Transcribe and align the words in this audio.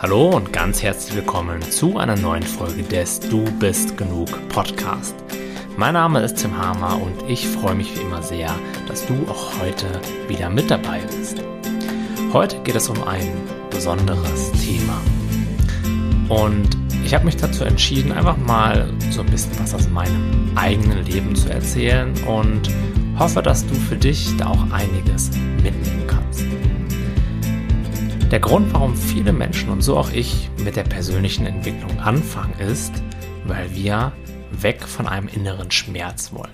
Hallo 0.00 0.28
und 0.28 0.52
ganz 0.52 0.80
herzlich 0.80 1.16
willkommen 1.16 1.60
zu 1.60 1.98
einer 1.98 2.14
neuen 2.14 2.44
Folge 2.44 2.84
des 2.84 3.18
Du 3.18 3.42
bist 3.58 3.96
genug 3.96 4.28
Podcast. 4.48 5.16
Mein 5.76 5.94
Name 5.94 6.20
ist 6.20 6.36
Tim 6.36 6.56
Hamer 6.56 7.02
und 7.02 7.28
ich 7.28 7.48
freue 7.48 7.74
mich 7.74 7.96
wie 7.96 8.02
immer 8.02 8.22
sehr, 8.22 8.54
dass 8.86 9.04
du 9.06 9.14
auch 9.28 9.58
heute 9.60 9.86
wieder 10.28 10.50
mit 10.50 10.70
dabei 10.70 11.00
bist. 11.00 11.42
Heute 12.32 12.60
geht 12.60 12.76
es 12.76 12.88
um 12.88 13.02
ein 13.08 13.28
besonderes 13.70 14.52
Thema. 14.52 15.00
Und 16.28 16.68
ich 17.04 17.12
habe 17.12 17.24
mich 17.24 17.36
dazu 17.36 17.64
entschieden, 17.64 18.12
einfach 18.12 18.36
mal 18.36 18.88
so 19.10 19.22
ein 19.22 19.26
bisschen 19.26 19.58
was 19.58 19.74
aus 19.74 19.88
meinem 19.88 20.52
eigenen 20.54 21.04
Leben 21.06 21.34
zu 21.34 21.50
erzählen 21.50 22.14
und 22.24 22.70
hoffe, 23.18 23.42
dass 23.42 23.66
du 23.66 23.74
für 23.74 23.96
dich 23.96 24.36
da 24.36 24.46
auch 24.46 24.70
einiges 24.70 25.32
mitnehmen 25.60 26.06
kannst. 26.06 26.17
Der 28.30 28.40
Grund, 28.40 28.74
warum 28.74 28.94
viele 28.94 29.32
Menschen 29.32 29.70
und 29.70 29.80
so 29.80 29.96
auch 29.96 30.10
ich 30.10 30.50
mit 30.58 30.76
der 30.76 30.82
persönlichen 30.82 31.46
Entwicklung 31.46 31.98
anfangen, 31.98 32.52
ist, 32.60 32.92
weil 33.46 33.74
wir 33.74 34.12
weg 34.50 34.82
von 34.82 35.08
einem 35.08 35.28
inneren 35.28 35.70
Schmerz 35.70 36.30
wollen. 36.34 36.52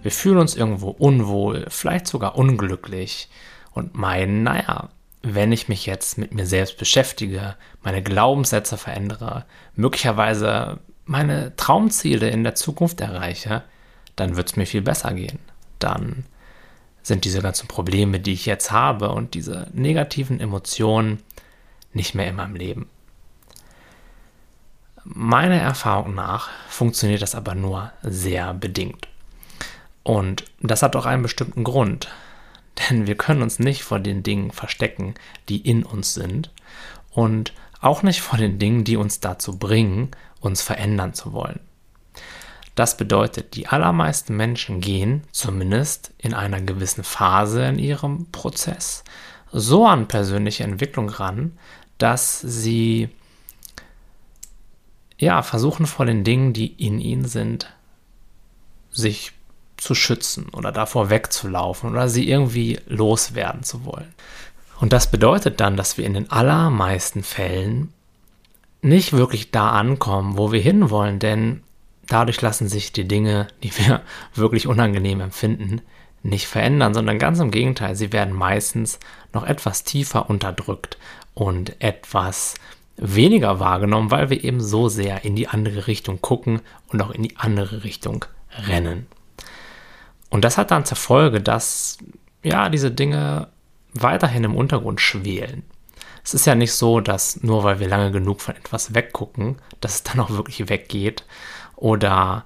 Wir 0.00 0.10
fühlen 0.10 0.38
uns 0.38 0.56
irgendwo 0.56 0.88
unwohl, 0.88 1.66
vielleicht 1.68 2.06
sogar 2.06 2.38
unglücklich 2.38 3.28
und 3.72 3.94
meinen, 3.94 4.44
naja, 4.44 4.88
wenn 5.20 5.52
ich 5.52 5.68
mich 5.68 5.84
jetzt 5.84 6.16
mit 6.16 6.32
mir 6.32 6.46
selbst 6.46 6.78
beschäftige, 6.78 7.54
meine 7.82 8.02
Glaubenssätze 8.02 8.78
verändere, 8.78 9.44
möglicherweise 9.74 10.80
meine 11.04 11.54
Traumziele 11.56 12.30
in 12.30 12.44
der 12.44 12.54
Zukunft 12.54 13.02
erreiche, 13.02 13.62
dann 14.16 14.36
wird 14.36 14.48
es 14.48 14.56
mir 14.56 14.66
viel 14.66 14.80
besser 14.82 15.12
gehen. 15.12 15.38
Dann 15.78 16.24
sind 17.04 17.24
diese 17.24 17.42
ganzen 17.42 17.68
Probleme, 17.68 18.18
die 18.18 18.32
ich 18.32 18.46
jetzt 18.46 18.72
habe 18.72 19.10
und 19.10 19.34
diese 19.34 19.68
negativen 19.72 20.40
Emotionen 20.40 21.22
nicht 21.92 22.14
mehr 22.14 22.26
in 22.26 22.36
meinem 22.36 22.56
Leben. 22.56 22.88
Meiner 25.04 25.60
Erfahrung 25.60 26.14
nach 26.14 26.48
funktioniert 26.68 27.20
das 27.20 27.34
aber 27.34 27.54
nur 27.54 27.92
sehr 28.02 28.54
bedingt. 28.54 29.06
Und 30.02 30.44
das 30.60 30.82
hat 30.82 30.96
auch 30.96 31.06
einen 31.06 31.22
bestimmten 31.22 31.62
Grund. 31.62 32.08
Denn 32.90 33.06
wir 33.06 33.14
können 33.14 33.42
uns 33.42 33.58
nicht 33.58 33.84
vor 33.84 34.00
den 34.00 34.22
Dingen 34.22 34.50
verstecken, 34.50 35.14
die 35.48 35.58
in 35.58 35.84
uns 35.84 36.14
sind 36.14 36.50
und 37.10 37.52
auch 37.80 38.02
nicht 38.02 38.22
vor 38.22 38.38
den 38.38 38.58
Dingen, 38.58 38.84
die 38.84 38.96
uns 38.96 39.20
dazu 39.20 39.58
bringen, 39.58 40.10
uns 40.40 40.62
verändern 40.62 41.12
zu 41.12 41.34
wollen. 41.34 41.60
Das 42.74 42.96
bedeutet, 42.96 43.54
die 43.54 43.68
allermeisten 43.68 44.36
Menschen 44.36 44.80
gehen, 44.80 45.22
zumindest 45.30 46.12
in 46.18 46.34
einer 46.34 46.60
gewissen 46.60 47.04
Phase 47.04 47.64
in 47.64 47.78
ihrem 47.78 48.26
Prozess, 48.32 49.04
so 49.52 49.86
an 49.86 50.08
persönliche 50.08 50.64
Entwicklung 50.64 51.08
ran, 51.08 51.56
dass 51.98 52.40
sie 52.40 53.08
ja 55.18 55.42
versuchen 55.42 55.86
vor 55.86 56.06
den 56.06 56.24
Dingen, 56.24 56.52
die 56.52 56.66
in 56.66 56.98
ihnen 56.98 57.26
sind, 57.26 57.72
sich 58.90 59.32
zu 59.76 59.94
schützen 59.94 60.48
oder 60.50 60.72
davor 60.72 61.10
wegzulaufen 61.10 61.90
oder 61.90 62.08
sie 62.08 62.28
irgendwie 62.28 62.80
loswerden 62.86 63.62
zu 63.62 63.84
wollen. 63.84 64.12
Und 64.80 64.92
das 64.92 65.10
bedeutet 65.10 65.60
dann, 65.60 65.76
dass 65.76 65.98
wir 65.98 66.04
in 66.04 66.14
den 66.14 66.30
allermeisten 66.30 67.22
Fällen 67.22 67.92
nicht 68.82 69.12
wirklich 69.12 69.50
da 69.50 69.70
ankommen, 69.70 70.36
wo 70.36 70.52
wir 70.52 70.60
hinwollen, 70.60 71.18
denn 71.18 71.62
dadurch 72.08 72.40
lassen 72.40 72.68
sich 72.68 72.92
die 72.92 73.08
Dinge, 73.08 73.48
die 73.62 73.76
wir 73.78 74.02
wirklich 74.34 74.66
unangenehm 74.66 75.20
empfinden, 75.20 75.80
nicht 76.22 76.46
verändern, 76.46 76.94
sondern 76.94 77.18
ganz 77.18 77.38
im 77.40 77.50
Gegenteil, 77.50 77.94
sie 77.96 78.12
werden 78.12 78.34
meistens 78.34 78.98
noch 79.32 79.44
etwas 79.44 79.84
tiefer 79.84 80.30
unterdrückt 80.30 80.96
und 81.34 81.80
etwas 81.82 82.54
weniger 82.96 83.60
wahrgenommen, 83.60 84.10
weil 84.10 84.30
wir 84.30 84.42
eben 84.42 84.60
so 84.60 84.88
sehr 84.88 85.24
in 85.24 85.36
die 85.36 85.48
andere 85.48 85.86
Richtung 85.86 86.20
gucken 86.20 86.60
und 86.88 87.02
auch 87.02 87.10
in 87.10 87.22
die 87.22 87.36
andere 87.36 87.84
Richtung 87.84 88.24
rennen. 88.68 89.06
Und 90.30 90.44
das 90.44 90.56
hat 90.56 90.70
dann 90.70 90.84
zur 90.84 90.96
Folge, 90.96 91.40
dass 91.40 91.98
ja 92.42 92.68
diese 92.68 92.90
Dinge 92.90 93.48
weiterhin 93.92 94.44
im 94.44 94.56
Untergrund 94.56 95.00
schwelen. 95.00 95.62
Es 96.24 96.34
ist 96.34 96.46
ja 96.46 96.54
nicht 96.54 96.72
so, 96.72 97.00
dass 97.00 97.42
nur 97.42 97.64
weil 97.64 97.80
wir 97.80 97.88
lange 97.88 98.10
genug 98.10 98.40
von 98.40 98.56
etwas 98.56 98.94
weggucken, 98.94 99.58
dass 99.80 99.96
es 99.96 100.02
dann 100.04 100.20
auch 100.20 100.30
wirklich 100.30 100.68
weggeht, 100.68 101.24
oder 101.76 102.44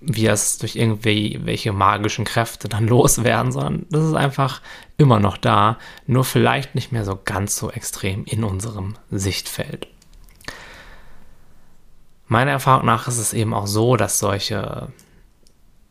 wir 0.00 0.32
es 0.32 0.58
durch 0.58 0.76
irgendwelche 0.76 1.72
magischen 1.72 2.24
Kräfte 2.24 2.68
dann 2.68 2.86
loswerden, 2.88 3.52
sondern 3.52 3.86
das 3.90 4.04
ist 4.04 4.14
einfach 4.14 4.60
immer 4.96 5.20
noch 5.20 5.36
da, 5.36 5.78
nur 6.06 6.24
vielleicht 6.24 6.74
nicht 6.74 6.92
mehr 6.92 7.04
so 7.04 7.18
ganz 7.24 7.56
so 7.56 7.70
extrem 7.70 8.24
in 8.24 8.44
unserem 8.44 8.94
Sichtfeld. 9.10 9.88
Meiner 12.26 12.50
Erfahrung 12.50 12.86
nach 12.86 13.08
ist 13.08 13.18
es 13.18 13.32
eben 13.32 13.54
auch 13.54 13.66
so, 13.66 13.96
dass 13.96 14.18
solche 14.18 14.88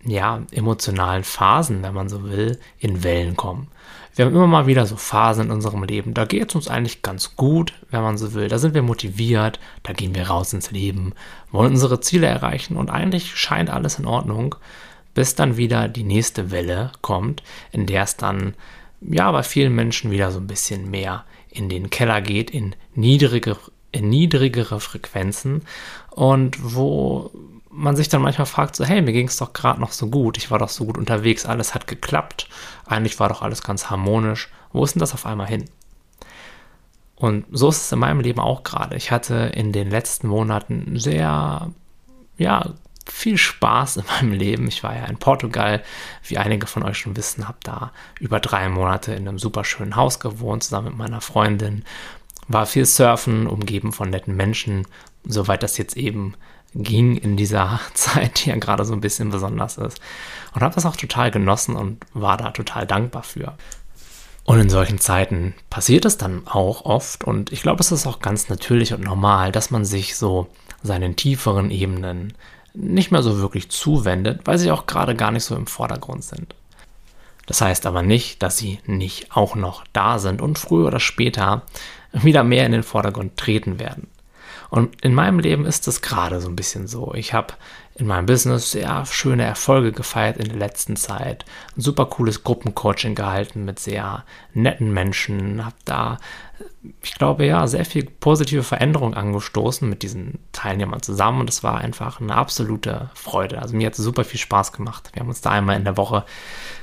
ja, 0.07 0.41
emotionalen 0.51 1.23
Phasen, 1.23 1.84
wenn 1.84 1.94
man 1.94 2.09
so 2.09 2.23
will, 2.23 2.59
in 2.79 3.03
Wellen 3.03 3.35
kommen. 3.35 3.68
Wir 4.16 4.25
haben 4.25 4.34
immer 4.34 4.47
mal 4.47 4.66
wieder 4.66 4.88
so 4.88 4.95
Phasen 4.95 5.45
in 5.45 5.51
unserem 5.51 5.84
Leben, 5.84 6.16
da 6.16 6.25
geht 6.25 6.50
es 6.50 6.56
uns 6.56 6.68
eigentlich 6.68 7.03
ganz 7.03 7.35
gut, 7.35 7.73
wenn 7.91 8.01
man 8.01 8.18
so 8.18 8.34
will. 8.34 8.47
Da 8.47 8.57
sind 8.57 8.73
wir 8.73 8.81
motiviert, 8.81 9.59
da 9.84 9.94
gehen 9.94 10.16
wir 10.16 10.28
raus 10.28 10.53
ins 10.53 10.72
Leben, 10.72 11.13
wollen 11.51 11.73
unsere 11.73 12.00
Ziele 12.00 12.25
erreichen 12.25 12.78
und 12.78 12.90
eigentlich 12.90 13.35
scheint 13.35 13.69
alles 13.69 14.00
in 14.00 14.07
Ordnung, 14.07 14.56
bis 15.13 15.35
dann 15.35 15.57
wieder 15.57 15.88
die 15.88 16.03
nächste 16.03 16.50
Welle 16.50 16.91
kommt, 17.01 17.44
in 17.72 17.85
der 17.85 18.03
es 18.03 18.18
dann 18.18 18.56
ja 19.01 19.31
bei 19.31 19.44
vielen 19.44 19.75
Menschen 19.75 20.09
wieder 20.09 20.31
so 20.31 20.39
ein 20.39 20.47
bisschen 20.47 20.89
mehr 20.89 21.24
in 21.50 21.69
den 21.69 21.89
Keller 21.89 22.22
geht, 22.22 22.50
in 22.50 22.75
niedrige, 22.95 23.57
in 23.91 24.09
niedrigere 24.09 24.79
Frequenzen 24.79 25.62
und 26.09 26.57
wo 26.59 27.31
man 27.77 27.95
sich 27.95 28.09
dann 28.09 28.23
manchmal 28.23 28.47
fragt, 28.47 28.75
so, 28.75 28.83
hey, 28.83 29.01
mir 29.01 29.13
ging 29.13 29.27
es 29.27 29.38
doch 29.38 29.53
gerade 29.53 29.79
noch 29.79 29.91
so 29.91 30.07
gut, 30.07 30.38
ich 30.38 30.49
war 30.49 30.57
doch 30.57 30.69
so 30.69 30.85
gut 30.85 30.97
unterwegs, 30.97 31.45
alles 31.45 31.75
hat 31.75 31.85
geklappt, 31.85 32.49
eigentlich 32.88 33.19
war 33.19 33.29
doch 33.29 33.43
alles 33.43 33.61
ganz 33.61 33.89
harmonisch, 33.89 34.49
wo 34.73 34.83
ist 34.83 34.95
denn 34.95 34.99
das 34.99 35.13
auf 35.13 35.25
einmal 35.25 35.47
hin? 35.47 35.65
Und 37.15 37.45
so 37.51 37.69
ist 37.69 37.81
es 37.81 37.91
in 37.91 37.99
meinem 37.99 38.19
Leben 38.19 38.39
auch 38.39 38.63
gerade. 38.63 38.95
Ich 38.95 39.11
hatte 39.11 39.51
in 39.55 39.71
den 39.71 39.89
letzten 39.89 40.27
Monaten 40.27 40.99
sehr, 40.99 41.71
ja, 42.38 42.73
viel 43.09 43.38
Spaß 43.38 43.97
in 43.97 44.05
meinem 44.05 44.33
Leben. 44.33 44.67
Ich 44.67 44.83
war 44.83 44.95
ja 44.95 45.05
in 45.05 45.17
Portugal, 45.17 45.83
wie 46.23 46.38
einige 46.38 46.67
von 46.67 46.83
euch 46.83 46.97
schon 46.97 47.15
wissen, 47.15 47.47
habe 47.47 47.57
da 47.63 47.91
über 48.19 48.39
drei 48.39 48.69
Monate 48.69 49.13
in 49.13 49.27
einem 49.27 49.39
super 49.39 49.63
schönen 49.63 49.95
Haus 49.95 50.19
gewohnt, 50.19 50.63
zusammen 50.63 50.89
mit 50.89 50.97
meiner 50.97 51.21
Freundin. 51.21 51.85
War 52.47 52.65
viel 52.65 52.85
surfen, 52.85 53.47
umgeben 53.47 53.91
von 53.94 54.09
netten 54.09 54.35
Menschen, 54.35 54.88
soweit 55.25 55.63
das 55.63 55.77
jetzt 55.77 55.97
eben 55.97 56.35
ging 56.73 57.16
in 57.16 57.38
dieser 57.38 57.79
Zeit, 57.94 58.45
die 58.45 58.50
ja 58.50 58.55
gerade 58.55 58.85
so 58.85 58.94
ein 58.94 59.01
bisschen 59.01 59.29
besonders 59.29 59.78
ist. 59.78 60.00
Und 60.53 60.61
habe 60.61 60.75
das 60.75 60.85
auch 60.85 60.95
total 60.95 61.31
genossen 61.31 61.75
und 61.75 62.05
war 62.13 62.38
da 62.38 62.51
total 62.51 62.85
dankbar 62.85 63.23
für. 63.23 63.53
Und 64.44 64.61
in 64.61 64.69
solchen 64.69 64.97
Zeiten 64.97 65.56
passiert 65.69 66.06
es 66.06 66.17
dann 66.17 66.47
auch 66.47 66.85
oft 66.85 67.25
und 67.25 67.51
ich 67.51 67.61
glaube, 67.61 67.81
es 67.81 67.91
ist 67.91 68.07
auch 68.07 68.19
ganz 68.19 68.47
natürlich 68.47 68.94
und 68.94 69.03
normal, 69.03 69.51
dass 69.51 69.72
man 69.72 69.83
sich 69.83 70.16
so 70.16 70.47
seinen 70.81 71.17
tieferen 71.17 71.69
Ebenen 71.69 72.33
nicht 72.73 73.11
mehr 73.11 73.23
so 73.23 73.39
wirklich 73.39 73.69
zuwendet, 73.69 74.41
weil 74.45 74.57
sie 74.57 74.72
auch 74.72 74.85
gerade 74.85 75.16
gar 75.16 75.31
nicht 75.31 75.44
so 75.44 75.53
im 75.53 75.67
Vordergrund 75.67 76.23
sind. 76.23 76.56
Das 77.45 77.59
heißt 77.59 77.85
aber 77.85 78.03
nicht, 78.03 78.41
dass 78.41 78.57
sie 78.57 78.79
nicht 78.85 79.35
auch 79.35 79.56
noch 79.56 79.83
da 79.91 80.17
sind 80.17 80.41
und 80.41 80.57
früher 80.59 80.88
oder 80.88 81.00
später 81.01 81.63
wieder 82.13 82.44
mehr 82.44 82.66
in 82.66 82.72
den 82.72 82.83
Vordergrund 82.83 83.35
treten 83.35 83.79
werden. 83.79 84.07
Und 84.69 85.01
in 85.03 85.13
meinem 85.13 85.39
Leben 85.39 85.66
ist 85.66 85.88
es 85.88 86.01
gerade 86.01 86.41
so 86.41 86.50
ein 86.50 86.55
bisschen 86.55 86.88
so. 86.88 87.13
Ich 87.13 87.33
habe 87.33 87.53
in 87.95 88.05
meinem 88.05 88.28
Business 88.28 88.72
sehr 88.72 89.05
schöne 89.05 89.44
Erfolge 89.44 89.91
gefeiert 89.91 90.38
in 90.38 90.50
der 90.50 90.57
letzten 90.57 90.95
Zeit. 90.95 91.45
Ein 91.75 91.81
super 91.81 92.05
cooles 92.05 92.44
Gruppencoaching 92.44 93.16
gehalten 93.16 93.66
mit 93.66 93.79
sehr 93.79 94.23
netten 94.53 94.94
Menschen. 94.94 95.66
Habe 95.66 95.75
da, 95.85 96.19
ich 97.01 97.16
glaube, 97.16 97.45
ja, 97.45 97.65
sehr 97.65 97.86
viel 97.86 98.06
positive 98.06 98.62
Veränderung 98.62 99.15
angestoßen 99.15 99.89
mit 99.89 100.03
diesen 100.03 100.38
Teilnehmern 100.51 101.01
zusammen. 101.01 101.42
Und 101.42 101.50
es 101.50 101.63
war 101.63 101.80
einfach 101.80 102.21
eine 102.21 102.36
absolute 102.36 103.09
Freude. 103.15 103.62
Also 103.62 103.75
mir 103.75 103.88
hat 103.88 103.94
es 103.94 104.03
super 104.03 104.25
viel 104.25 104.39
Spaß 104.39 104.74
gemacht. 104.74 105.09
Wir 105.13 105.21
haben 105.21 105.30
uns 105.30 105.42
da 105.42 105.51
einmal 105.51 105.77
in 105.77 105.86
der 105.86 105.97
Woche 105.97 106.24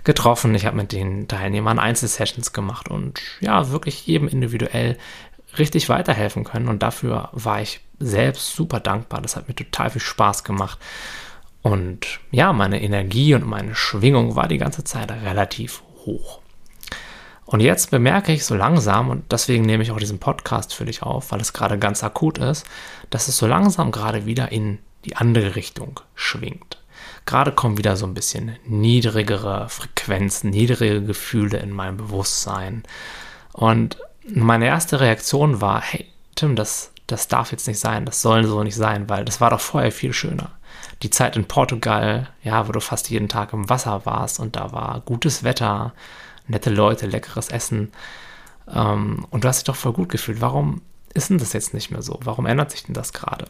getroffen. 0.02 0.54
Ich 0.56 0.66
habe 0.66 0.76
mit 0.76 0.90
den 0.90 1.28
Teilnehmern 1.28 1.78
Einzelsessions 1.78 2.52
gemacht 2.52 2.88
und 2.88 3.20
ja, 3.40 3.70
wirklich 3.70 4.04
jedem 4.06 4.26
individuell 4.26 4.98
richtig 5.58 5.88
weiterhelfen 5.88 6.44
können. 6.44 6.68
Und 6.68 6.82
dafür 6.82 7.28
war 7.32 7.60
ich 7.60 7.80
selbst 7.98 8.54
super 8.54 8.80
dankbar. 8.80 9.22
Das 9.22 9.36
hat 9.36 9.48
mir 9.48 9.54
total 9.54 9.90
viel 9.90 10.00
Spaß 10.00 10.44
gemacht. 10.44 10.78
Und 11.62 12.20
ja, 12.30 12.52
meine 12.52 12.82
Energie 12.82 13.34
und 13.34 13.46
meine 13.46 13.74
Schwingung 13.74 14.36
war 14.36 14.48
die 14.48 14.58
ganze 14.58 14.84
Zeit 14.84 15.10
relativ 15.10 15.82
hoch. 16.04 16.40
Und 17.46 17.60
jetzt 17.60 17.90
bemerke 17.90 18.32
ich 18.32 18.44
so 18.44 18.54
langsam, 18.54 19.10
und 19.10 19.30
deswegen 19.30 19.64
nehme 19.64 19.82
ich 19.82 19.90
auch 19.90 19.98
diesen 19.98 20.18
Podcast 20.18 20.74
für 20.74 20.86
dich 20.86 21.02
auf, 21.02 21.30
weil 21.30 21.40
es 21.40 21.52
gerade 21.52 21.78
ganz 21.78 22.02
akut 22.02 22.38
ist, 22.38 22.66
dass 23.10 23.28
es 23.28 23.36
so 23.36 23.46
langsam 23.46 23.92
gerade 23.92 24.26
wieder 24.26 24.50
in 24.50 24.78
die 25.04 25.16
andere 25.16 25.54
Richtung 25.54 26.00
schwingt. 26.14 26.78
Gerade 27.26 27.52
kommen 27.52 27.78
wieder 27.78 27.96
so 27.96 28.06
ein 28.06 28.14
bisschen 28.14 28.56
niedrigere 28.66 29.68
Frequenzen, 29.68 30.50
niedrige 30.50 31.02
Gefühle 31.02 31.58
in 31.58 31.70
mein 31.70 31.96
Bewusstsein. 31.96 32.82
Und 33.52 33.98
meine 34.28 34.66
erste 34.66 35.00
Reaktion 35.00 35.60
war, 35.60 35.80
hey, 35.80 36.06
Tim, 36.34 36.56
das, 36.56 36.92
das 37.06 37.28
darf 37.28 37.52
jetzt 37.52 37.66
nicht 37.66 37.78
sein, 37.78 38.04
das 38.04 38.22
soll 38.22 38.44
so 38.44 38.62
nicht 38.62 38.76
sein, 38.76 39.08
weil 39.08 39.24
das 39.24 39.40
war 39.40 39.50
doch 39.50 39.60
vorher 39.60 39.92
viel 39.92 40.12
schöner. 40.12 40.50
Die 41.02 41.10
Zeit 41.10 41.36
in 41.36 41.44
Portugal, 41.44 42.28
ja, 42.42 42.66
wo 42.66 42.72
du 42.72 42.80
fast 42.80 43.10
jeden 43.10 43.28
Tag 43.28 43.52
im 43.52 43.68
Wasser 43.68 44.06
warst 44.06 44.40
und 44.40 44.56
da 44.56 44.72
war 44.72 45.00
gutes 45.00 45.44
Wetter, 45.44 45.92
nette 46.46 46.70
Leute, 46.70 47.06
leckeres 47.06 47.48
Essen 47.48 47.92
ähm, 48.72 49.26
und 49.30 49.44
du 49.44 49.48
hast 49.48 49.58
dich 49.58 49.64
doch 49.64 49.76
voll 49.76 49.92
gut 49.92 50.08
gefühlt. 50.08 50.40
Warum 50.40 50.82
ist 51.12 51.30
denn 51.30 51.38
das 51.38 51.52
jetzt 51.52 51.74
nicht 51.74 51.90
mehr 51.90 52.02
so? 52.02 52.18
Warum 52.22 52.46
ändert 52.46 52.70
sich 52.70 52.84
denn 52.84 52.94
das 52.94 53.12
gerade? 53.12 53.46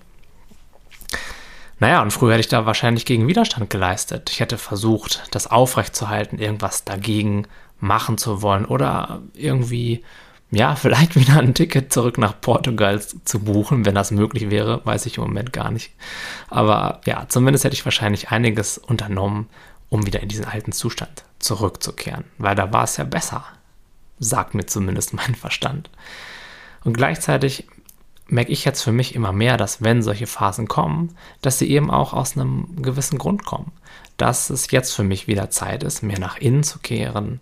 Naja, 1.80 2.02
und 2.02 2.12
früher 2.12 2.32
hätte 2.32 2.40
ich 2.40 2.48
da 2.48 2.66
wahrscheinlich 2.66 3.04
gegen 3.04 3.26
Widerstand 3.26 3.68
geleistet. 3.68 4.30
Ich 4.30 4.40
hätte 4.40 4.58
versucht, 4.58 5.24
das 5.32 5.46
aufrechtzuerhalten, 5.48 6.38
irgendwas 6.38 6.84
dagegen 6.84 7.46
machen 7.80 8.16
zu 8.16 8.42
wollen 8.42 8.64
oder 8.64 9.22
irgendwie, 9.34 10.04
ja, 10.50 10.76
vielleicht 10.76 11.16
wieder 11.16 11.38
ein 11.38 11.54
Ticket 11.54 11.92
zurück 11.92 12.18
nach 12.18 12.40
Portugal 12.40 13.00
zu 13.00 13.40
buchen, 13.40 13.84
wenn 13.84 13.94
das 13.94 14.10
möglich 14.10 14.50
wäre, 14.50 14.84
weiß 14.84 15.06
ich 15.06 15.18
im 15.18 15.24
Moment 15.24 15.52
gar 15.52 15.70
nicht. 15.70 15.92
Aber 16.48 17.00
ja, 17.06 17.26
zumindest 17.28 17.64
hätte 17.64 17.74
ich 17.74 17.84
wahrscheinlich 17.84 18.30
einiges 18.30 18.78
unternommen, 18.78 19.48
um 19.88 20.06
wieder 20.06 20.20
in 20.20 20.28
diesen 20.28 20.44
alten 20.44 20.72
Zustand 20.72 21.24
zurückzukehren, 21.38 22.24
weil 22.38 22.54
da 22.54 22.72
war 22.72 22.84
es 22.84 22.96
ja 22.96 23.04
besser, 23.04 23.44
sagt 24.18 24.54
mir 24.54 24.66
zumindest 24.66 25.12
mein 25.14 25.34
Verstand. 25.34 25.90
Und 26.84 26.96
gleichzeitig 26.96 27.66
merke 28.26 28.52
ich 28.52 28.64
jetzt 28.64 28.82
für 28.82 28.92
mich 28.92 29.14
immer 29.14 29.32
mehr, 29.32 29.56
dass 29.56 29.82
wenn 29.82 30.02
solche 30.02 30.26
Phasen 30.26 30.66
kommen, 30.66 31.16
dass 31.42 31.58
sie 31.58 31.70
eben 31.70 31.90
auch 31.90 32.12
aus 32.12 32.36
einem 32.36 32.82
gewissen 32.82 33.18
Grund 33.18 33.44
kommen. 33.44 33.72
Dass 34.16 34.50
es 34.50 34.70
jetzt 34.70 34.92
für 34.92 35.04
mich 35.04 35.26
wieder 35.26 35.50
Zeit 35.50 35.82
ist, 35.82 36.02
mehr 36.02 36.18
nach 36.18 36.38
innen 36.38 36.62
zu 36.62 36.78
kehren, 36.78 37.40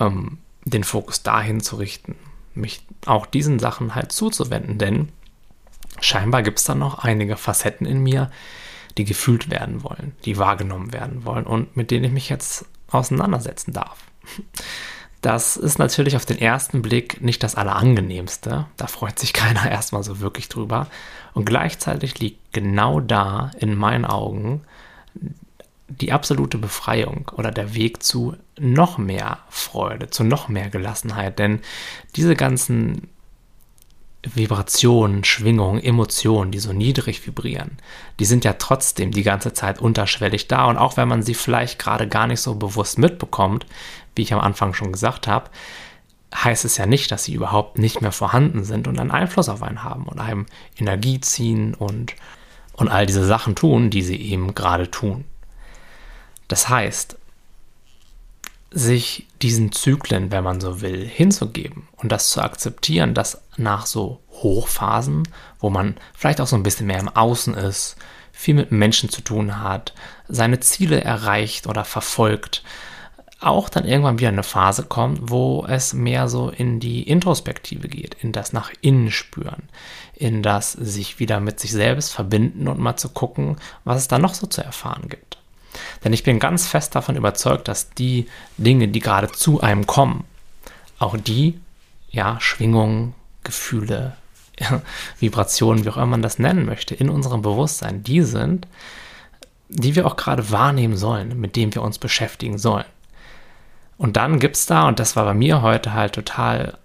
ähm, 0.00 0.38
den 0.64 0.84
Fokus 0.84 1.22
dahin 1.22 1.60
zu 1.60 1.76
richten, 1.76 2.16
mich 2.54 2.84
auch 3.06 3.26
diesen 3.26 3.58
Sachen 3.58 3.94
halt 3.94 4.12
zuzuwenden, 4.12 4.78
denn 4.78 5.08
scheinbar 6.00 6.42
gibt 6.42 6.58
es 6.58 6.64
da 6.64 6.74
noch 6.74 6.98
einige 6.98 7.36
Facetten 7.36 7.86
in 7.86 8.02
mir, 8.02 8.30
die 8.96 9.04
gefühlt 9.04 9.50
werden 9.50 9.82
wollen, 9.82 10.14
die 10.24 10.38
wahrgenommen 10.38 10.92
werden 10.92 11.24
wollen 11.24 11.46
und 11.46 11.76
mit 11.76 11.90
denen 11.90 12.04
ich 12.04 12.12
mich 12.12 12.28
jetzt 12.28 12.66
auseinandersetzen 12.90 13.72
darf. 13.72 13.98
Das 15.20 15.56
ist 15.56 15.78
natürlich 15.78 16.16
auf 16.16 16.26
den 16.26 16.38
ersten 16.38 16.82
Blick 16.82 17.22
nicht 17.22 17.42
das 17.42 17.54
Allerangenehmste. 17.54 18.66
Da 18.76 18.86
freut 18.86 19.18
sich 19.18 19.32
keiner 19.32 19.70
erstmal 19.70 20.02
so 20.02 20.20
wirklich 20.20 20.50
drüber. 20.50 20.86
Und 21.32 21.46
gleichzeitig 21.46 22.18
liegt 22.18 22.52
genau 22.52 23.00
da 23.00 23.50
in 23.58 23.74
meinen 23.74 24.04
Augen 24.04 24.62
die 25.88 26.12
absolute 26.12 26.58
Befreiung 26.58 27.30
oder 27.36 27.50
der 27.50 27.74
Weg 27.74 28.02
zu 28.02 28.36
noch 28.58 28.98
mehr 28.98 29.38
Freude, 29.48 30.08
zu 30.08 30.24
noch 30.24 30.48
mehr 30.48 30.70
Gelassenheit. 30.70 31.38
Denn 31.38 31.60
diese 32.16 32.36
ganzen 32.36 33.08
Vibrationen, 34.22 35.24
Schwingungen, 35.24 35.82
Emotionen, 35.82 36.50
die 36.50 36.58
so 36.58 36.72
niedrig 36.72 37.26
vibrieren, 37.26 37.76
die 38.18 38.24
sind 38.24 38.44
ja 38.44 38.54
trotzdem 38.54 39.10
die 39.10 39.22
ganze 39.22 39.52
Zeit 39.52 39.80
unterschwellig 39.80 40.48
da. 40.48 40.64
Und 40.66 40.78
auch 40.78 40.96
wenn 40.96 41.08
man 41.08 41.22
sie 41.22 41.34
vielleicht 41.34 41.78
gerade 41.78 42.08
gar 42.08 42.26
nicht 42.26 42.40
so 42.40 42.54
bewusst 42.54 42.98
mitbekommt, 42.98 43.66
wie 44.16 44.22
ich 44.22 44.32
am 44.32 44.40
Anfang 44.40 44.72
schon 44.72 44.92
gesagt 44.92 45.26
habe, 45.26 45.50
heißt 46.34 46.64
es 46.64 46.78
ja 46.78 46.86
nicht, 46.86 47.12
dass 47.12 47.24
sie 47.24 47.34
überhaupt 47.34 47.78
nicht 47.78 48.00
mehr 48.00 48.12
vorhanden 48.12 48.64
sind 48.64 48.88
und 48.88 48.98
einen 48.98 49.10
Einfluss 49.10 49.48
auf 49.48 49.62
einen 49.62 49.84
haben 49.84 50.04
und 50.04 50.18
einem 50.18 50.46
Energie 50.76 51.20
ziehen 51.20 51.74
und, 51.74 52.14
und 52.72 52.88
all 52.88 53.06
diese 53.06 53.24
Sachen 53.24 53.54
tun, 53.54 53.90
die 53.90 54.02
sie 54.02 54.16
eben 54.16 54.54
gerade 54.54 54.90
tun. 54.90 55.24
Das 56.48 56.68
heißt, 56.68 57.16
sich 58.70 59.26
diesen 59.40 59.72
Zyklen, 59.72 60.32
wenn 60.32 60.44
man 60.44 60.60
so 60.60 60.80
will, 60.80 61.06
hinzugeben 61.06 61.86
und 61.96 62.10
das 62.10 62.30
zu 62.30 62.42
akzeptieren, 62.42 63.14
dass 63.14 63.40
nach 63.56 63.86
so 63.86 64.20
Hochphasen, 64.30 65.28
wo 65.60 65.70
man 65.70 65.96
vielleicht 66.14 66.40
auch 66.40 66.46
so 66.48 66.56
ein 66.56 66.64
bisschen 66.64 66.88
mehr 66.88 66.98
im 66.98 67.08
Außen 67.08 67.54
ist, 67.54 67.96
viel 68.32 68.54
mit 68.54 68.72
Menschen 68.72 69.08
zu 69.08 69.20
tun 69.20 69.60
hat, 69.60 69.94
seine 70.28 70.58
Ziele 70.58 71.00
erreicht 71.00 71.68
oder 71.68 71.84
verfolgt, 71.84 72.64
auch 73.40 73.68
dann 73.68 73.84
irgendwann 73.84 74.18
wieder 74.18 74.30
eine 74.30 74.42
Phase 74.42 74.84
kommt, 74.84 75.30
wo 75.30 75.64
es 75.68 75.92
mehr 75.92 76.28
so 76.28 76.48
in 76.48 76.80
die 76.80 77.02
Introspektive 77.02 77.88
geht, 77.88 78.14
in 78.14 78.32
das 78.32 78.52
nach 78.52 78.72
innen 78.80 79.10
spüren, 79.10 79.68
in 80.14 80.42
das 80.42 80.72
sich 80.72 81.20
wieder 81.20 81.38
mit 81.40 81.60
sich 81.60 81.70
selbst 81.70 82.12
verbinden 82.12 82.66
und 82.66 82.80
mal 82.80 82.96
zu 82.96 83.10
gucken, 83.10 83.56
was 83.84 83.98
es 83.98 84.08
da 84.08 84.18
noch 84.18 84.34
so 84.34 84.46
zu 84.46 84.62
erfahren 84.62 85.08
gibt. 85.08 85.38
Denn 86.04 86.12
ich 86.12 86.22
bin 86.22 86.38
ganz 86.38 86.66
fest 86.66 86.94
davon 86.94 87.16
überzeugt, 87.16 87.68
dass 87.68 87.90
die 87.90 88.26
Dinge, 88.56 88.88
die 88.88 89.00
gerade 89.00 89.30
zu 89.30 89.60
einem 89.60 89.86
kommen, 89.86 90.24
auch 90.98 91.16
die, 91.16 91.58
ja, 92.10 92.40
Schwingungen, 92.40 93.14
Gefühle, 93.42 94.16
Vibrationen, 95.18 95.84
wie 95.84 95.90
auch 95.90 95.96
immer 95.96 96.06
man 96.06 96.22
das 96.22 96.38
nennen 96.38 96.64
möchte, 96.64 96.94
in 96.94 97.10
unserem 97.10 97.42
Bewusstsein, 97.42 98.02
die 98.02 98.22
sind, 98.22 98.66
die 99.68 99.96
wir 99.96 100.06
auch 100.06 100.16
gerade 100.16 100.50
wahrnehmen 100.50 100.96
sollen, 100.96 101.40
mit 101.40 101.56
denen 101.56 101.74
wir 101.74 101.82
uns 101.82 101.98
beschäftigen 101.98 102.58
sollen. 102.58 102.84
Und 103.96 104.16
dann 104.16 104.38
gibt 104.38 104.56
es 104.56 104.66
da, 104.66 104.88
und 104.88 104.98
das 104.98 105.16
war 105.16 105.24
bei 105.24 105.34
mir 105.34 105.62
heute 105.62 105.92
halt 105.92 106.14
total 106.14 106.78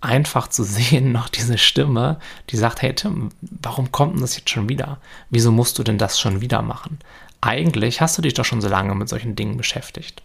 einfach 0.00 0.48
zu 0.48 0.62
sehen, 0.64 1.12
noch 1.12 1.28
diese 1.28 1.58
Stimme, 1.58 2.18
die 2.50 2.56
sagt, 2.56 2.82
hey 2.82 2.94
Tim, 2.94 3.30
warum 3.40 3.90
kommt 3.90 4.14
denn 4.14 4.20
das 4.20 4.36
jetzt 4.36 4.50
schon 4.50 4.68
wieder? 4.68 4.98
Wieso 5.30 5.50
musst 5.50 5.78
du 5.78 5.82
denn 5.82 5.98
das 5.98 6.20
schon 6.20 6.40
wieder 6.40 6.62
machen? 6.62 6.98
Eigentlich 7.44 8.00
hast 8.00 8.16
du 8.16 8.22
dich 8.22 8.32
doch 8.32 8.44
schon 8.44 8.62
so 8.62 8.68
lange 8.68 8.94
mit 8.94 9.08
solchen 9.08 9.36
Dingen 9.36 9.58
beschäftigt. 9.58 10.22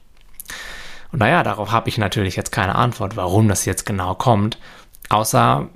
Und 1.11 1.19
naja, 1.19 1.43
darauf 1.43 1.71
habe 1.71 1.89
ich 1.89 1.97
natürlich 1.97 2.37
jetzt 2.37 2.51
keine 2.51 2.75
Antwort, 2.75 3.17
warum 3.17 3.49
das 3.49 3.65
jetzt 3.65 3.85
genau 3.85 4.15
kommt, 4.15 4.57
außer 5.09 5.67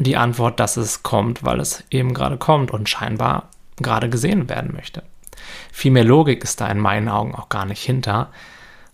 die 0.00 0.16
Antwort, 0.16 0.58
dass 0.58 0.76
es 0.76 1.02
kommt, 1.02 1.44
weil 1.44 1.60
es 1.60 1.84
eben 1.90 2.12
gerade 2.12 2.38
kommt 2.38 2.72
und 2.72 2.88
scheinbar 2.88 3.50
gerade 3.76 4.08
gesehen 4.08 4.48
werden 4.48 4.72
möchte. 4.74 5.04
Viel 5.70 5.92
mehr 5.92 6.04
Logik 6.04 6.42
ist 6.42 6.60
da 6.60 6.68
in 6.68 6.78
meinen 6.78 7.08
Augen 7.08 7.34
auch 7.34 7.48
gar 7.48 7.66
nicht 7.66 7.82
hinter. 7.82 8.32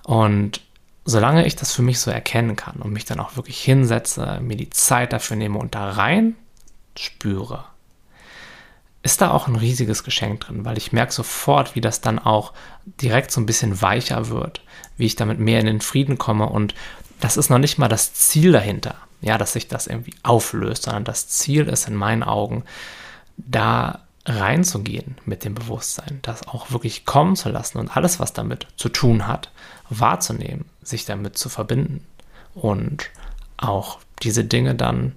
Und 0.04 0.60
solange 1.06 1.46
ich 1.46 1.56
das 1.56 1.72
für 1.72 1.82
mich 1.82 2.00
so 2.00 2.10
erkennen 2.10 2.56
kann 2.56 2.76
und 2.76 2.92
mich 2.92 3.06
dann 3.06 3.20
auch 3.20 3.36
wirklich 3.36 3.60
hinsetze, 3.62 4.40
mir 4.42 4.56
die 4.56 4.70
Zeit 4.70 5.12
dafür 5.12 5.36
nehme 5.36 5.58
und 5.58 5.74
da 5.74 5.90
rein 5.90 6.34
spüre, 6.98 7.64
ist 9.06 9.20
da 9.20 9.30
auch 9.30 9.46
ein 9.46 9.54
riesiges 9.54 10.02
Geschenk 10.02 10.40
drin, 10.40 10.64
weil 10.64 10.76
ich 10.76 10.92
merke 10.92 11.12
sofort, 11.12 11.76
wie 11.76 11.80
das 11.80 12.00
dann 12.00 12.18
auch 12.18 12.52
direkt 13.00 13.30
so 13.30 13.40
ein 13.40 13.46
bisschen 13.46 13.80
weicher 13.80 14.28
wird, 14.28 14.62
wie 14.96 15.06
ich 15.06 15.14
damit 15.14 15.38
mehr 15.38 15.60
in 15.60 15.66
den 15.66 15.80
Frieden 15.80 16.18
komme 16.18 16.48
und 16.48 16.74
das 17.20 17.36
ist 17.36 17.48
noch 17.48 17.58
nicht 17.58 17.78
mal 17.78 17.86
das 17.86 18.14
Ziel 18.14 18.50
dahinter, 18.50 18.96
ja, 19.20 19.38
dass 19.38 19.52
sich 19.52 19.68
das 19.68 19.86
irgendwie 19.86 20.14
auflöst, 20.24 20.82
sondern 20.82 21.04
das 21.04 21.28
Ziel 21.28 21.68
ist 21.68 21.86
in 21.86 21.94
meinen 21.94 22.24
Augen, 22.24 22.64
da 23.36 24.00
reinzugehen 24.24 25.16
mit 25.24 25.44
dem 25.44 25.54
Bewusstsein, 25.54 26.18
das 26.22 26.48
auch 26.48 26.72
wirklich 26.72 27.04
kommen 27.04 27.36
zu 27.36 27.48
lassen 27.48 27.78
und 27.78 27.96
alles, 27.96 28.18
was 28.18 28.32
damit 28.32 28.66
zu 28.76 28.88
tun 28.88 29.28
hat, 29.28 29.52
wahrzunehmen, 29.88 30.64
sich 30.82 31.04
damit 31.04 31.38
zu 31.38 31.48
verbinden 31.48 32.04
und 32.54 33.08
auch 33.56 34.00
diese 34.24 34.44
Dinge 34.44 34.74
dann 34.74 35.12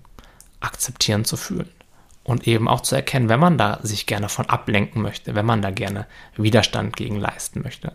akzeptieren 0.60 1.26
zu 1.26 1.38
fühlen. 1.38 1.70
Und 2.30 2.48
eben 2.48 2.68
auch 2.68 2.82
zu 2.82 2.94
erkennen, 2.94 3.28
wenn 3.28 3.40
man 3.40 3.58
da 3.58 3.80
sich 3.82 4.06
gerne 4.06 4.30
von 4.30 4.46
ablenken 4.46 5.02
möchte, 5.02 5.34
wenn 5.34 5.48
man 5.48 5.64
da 5.64 5.72
gerne 5.72 6.06
Widerstand 6.38 6.96
gegen 6.96 7.16
leisten 7.16 7.64
möchte. 7.64 7.94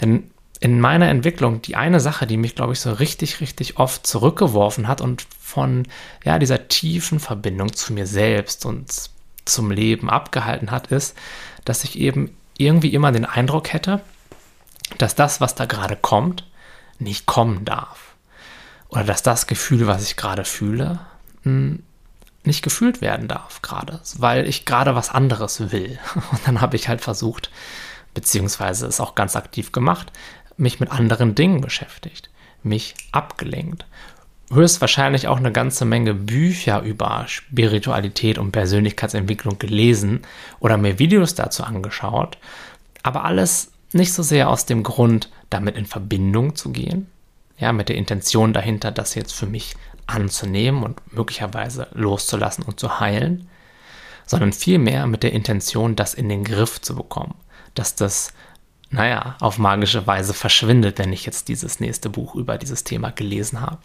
Denn 0.00 0.30
in 0.60 0.78
meiner 0.78 1.08
Entwicklung 1.08 1.60
die 1.60 1.74
eine 1.74 1.98
Sache, 1.98 2.28
die 2.28 2.36
mich, 2.36 2.54
glaube 2.54 2.74
ich, 2.74 2.80
so 2.80 2.92
richtig, 2.92 3.40
richtig 3.40 3.76
oft 3.76 4.06
zurückgeworfen 4.06 4.86
hat 4.86 5.00
und 5.00 5.26
von 5.40 5.88
ja, 6.24 6.38
dieser 6.38 6.68
tiefen 6.68 7.18
Verbindung 7.18 7.72
zu 7.72 7.92
mir 7.92 8.06
selbst 8.06 8.64
und 8.66 9.10
zum 9.46 9.72
Leben 9.72 10.08
abgehalten 10.08 10.70
hat, 10.70 10.92
ist, 10.92 11.16
dass 11.64 11.82
ich 11.82 11.98
eben 11.98 12.36
irgendwie 12.56 12.94
immer 12.94 13.10
den 13.10 13.24
Eindruck 13.24 13.72
hätte, 13.72 14.00
dass 14.98 15.16
das, 15.16 15.40
was 15.40 15.56
da 15.56 15.66
gerade 15.66 15.96
kommt, 15.96 16.46
nicht 17.00 17.26
kommen 17.26 17.64
darf. 17.64 18.14
Oder 18.90 19.02
dass 19.02 19.24
das 19.24 19.48
Gefühl, 19.48 19.88
was 19.88 20.04
ich 20.04 20.16
gerade 20.16 20.44
fühle, 20.44 21.00
hm, 21.42 21.82
nicht 22.44 22.62
gefühlt 22.62 23.00
werden 23.00 23.28
darf 23.28 23.62
gerade, 23.62 24.00
weil 24.16 24.48
ich 24.48 24.64
gerade 24.64 24.94
was 24.94 25.10
anderes 25.10 25.72
will. 25.72 25.98
Und 26.32 26.40
dann 26.46 26.60
habe 26.60 26.76
ich 26.76 26.88
halt 26.88 27.00
versucht, 27.00 27.50
beziehungsweise 28.14 28.86
es 28.86 29.00
auch 29.00 29.14
ganz 29.14 29.36
aktiv 29.36 29.72
gemacht, 29.72 30.12
mich 30.56 30.80
mit 30.80 30.90
anderen 30.90 31.34
Dingen 31.34 31.60
beschäftigt, 31.60 32.30
mich 32.62 32.94
abgelenkt 33.12 33.84
höchstwahrscheinlich 34.52 35.28
auch 35.28 35.36
eine 35.38 35.52
ganze 35.52 35.84
Menge 35.84 36.14
Bücher 36.14 36.82
über 36.82 37.24
Spiritualität 37.28 38.38
und 38.38 38.52
Persönlichkeitsentwicklung 38.52 39.58
gelesen 39.58 40.22
oder 40.58 40.76
mir 40.76 40.98
Videos 40.98 41.34
dazu 41.34 41.62
angeschaut, 41.62 42.38
aber 43.02 43.24
alles 43.24 43.70
nicht 43.92 44.12
so 44.12 44.22
sehr 44.22 44.48
aus 44.48 44.66
dem 44.66 44.82
Grund, 44.82 45.30
damit 45.50 45.76
in 45.76 45.86
Verbindung 45.86 46.56
zu 46.56 46.70
gehen, 46.70 47.06
ja, 47.58 47.72
mit 47.72 47.88
der 47.88 47.96
Intention 47.96 48.52
dahinter, 48.52 48.90
das 48.90 49.14
jetzt 49.14 49.32
für 49.32 49.46
mich 49.46 49.74
anzunehmen 50.10 50.82
und 50.82 51.00
möglicherweise 51.12 51.88
loszulassen 51.92 52.64
und 52.64 52.78
zu 52.80 53.00
heilen, 53.00 53.48
sondern 54.26 54.52
vielmehr 54.52 55.06
mit 55.06 55.22
der 55.22 55.32
Intention, 55.32 55.96
das 55.96 56.14
in 56.14 56.28
den 56.28 56.44
Griff 56.44 56.80
zu 56.80 56.94
bekommen, 56.94 57.34
dass 57.74 57.94
das, 57.94 58.32
naja, 58.90 59.36
auf 59.40 59.58
magische 59.58 60.06
Weise 60.06 60.34
verschwindet, 60.34 60.98
wenn 60.98 61.12
ich 61.12 61.26
jetzt 61.26 61.48
dieses 61.48 61.80
nächste 61.80 62.10
Buch 62.10 62.34
über 62.34 62.58
dieses 62.58 62.84
Thema 62.84 63.10
gelesen 63.10 63.60
habe. 63.60 63.78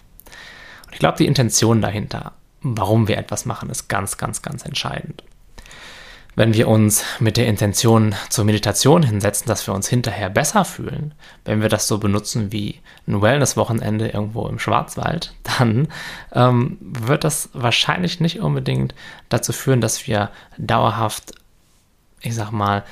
Ich 0.91 0.99
glaube, 0.99 1.17
die 1.17 1.25
Intention 1.25 1.81
dahinter 1.81 2.33
warum 2.65 3.07
wir 3.07 3.17
etwas 3.17 3.45
machen, 3.45 3.69
ist 3.69 3.87
ganz, 3.87 4.17
ganz, 4.17 4.41
ganz 4.41 4.65
entscheidend. 4.65 5.23
Wenn 6.35 6.53
wir 6.53 6.67
uns 6.67 7.03
mit 7.19 7.37
der 7.37 7.47
Intention 7.47 8.13
zur 8.29 8.43
Meditation 8.43 9.03
hinsetzen, 9.03 9.47
dass 9.47 9.65
wir 9.67 9.73
uns 9.73 9.87
hinterher 9.87 10.29
besser 10.29 10.65
fühlen, 10.65 11.13
wenn 11.45 11.61
wir 11.61 11.69
das 11.69 11.87
so 11.87 11.97
benutzen 11.97 12.51
wie 12.51 12.81
ein 13.07 13.21
Wellness-Wochenende 13.21 14.09
irgendwo 14.09 14.47
im 14.47 14.59
Schwarzwald, 14.59 15.33
dann 15.57 15.87
ähm, 16.33 16.77
wird 16.81 17.23
das 17.23 17.49
wahrscheinlich 17.53 18.19
nicht 18.19 18.41
unbedingt 18.41 18.93
dazu 19.29 19.53
führen, 19.53 19.79
dass 19.79 20.07
wir 20.07 20.29
dauerhaft, 20.57 21.31
ich 22.21 22.35
sag 22.35 22.51
mal, 22.51 22.83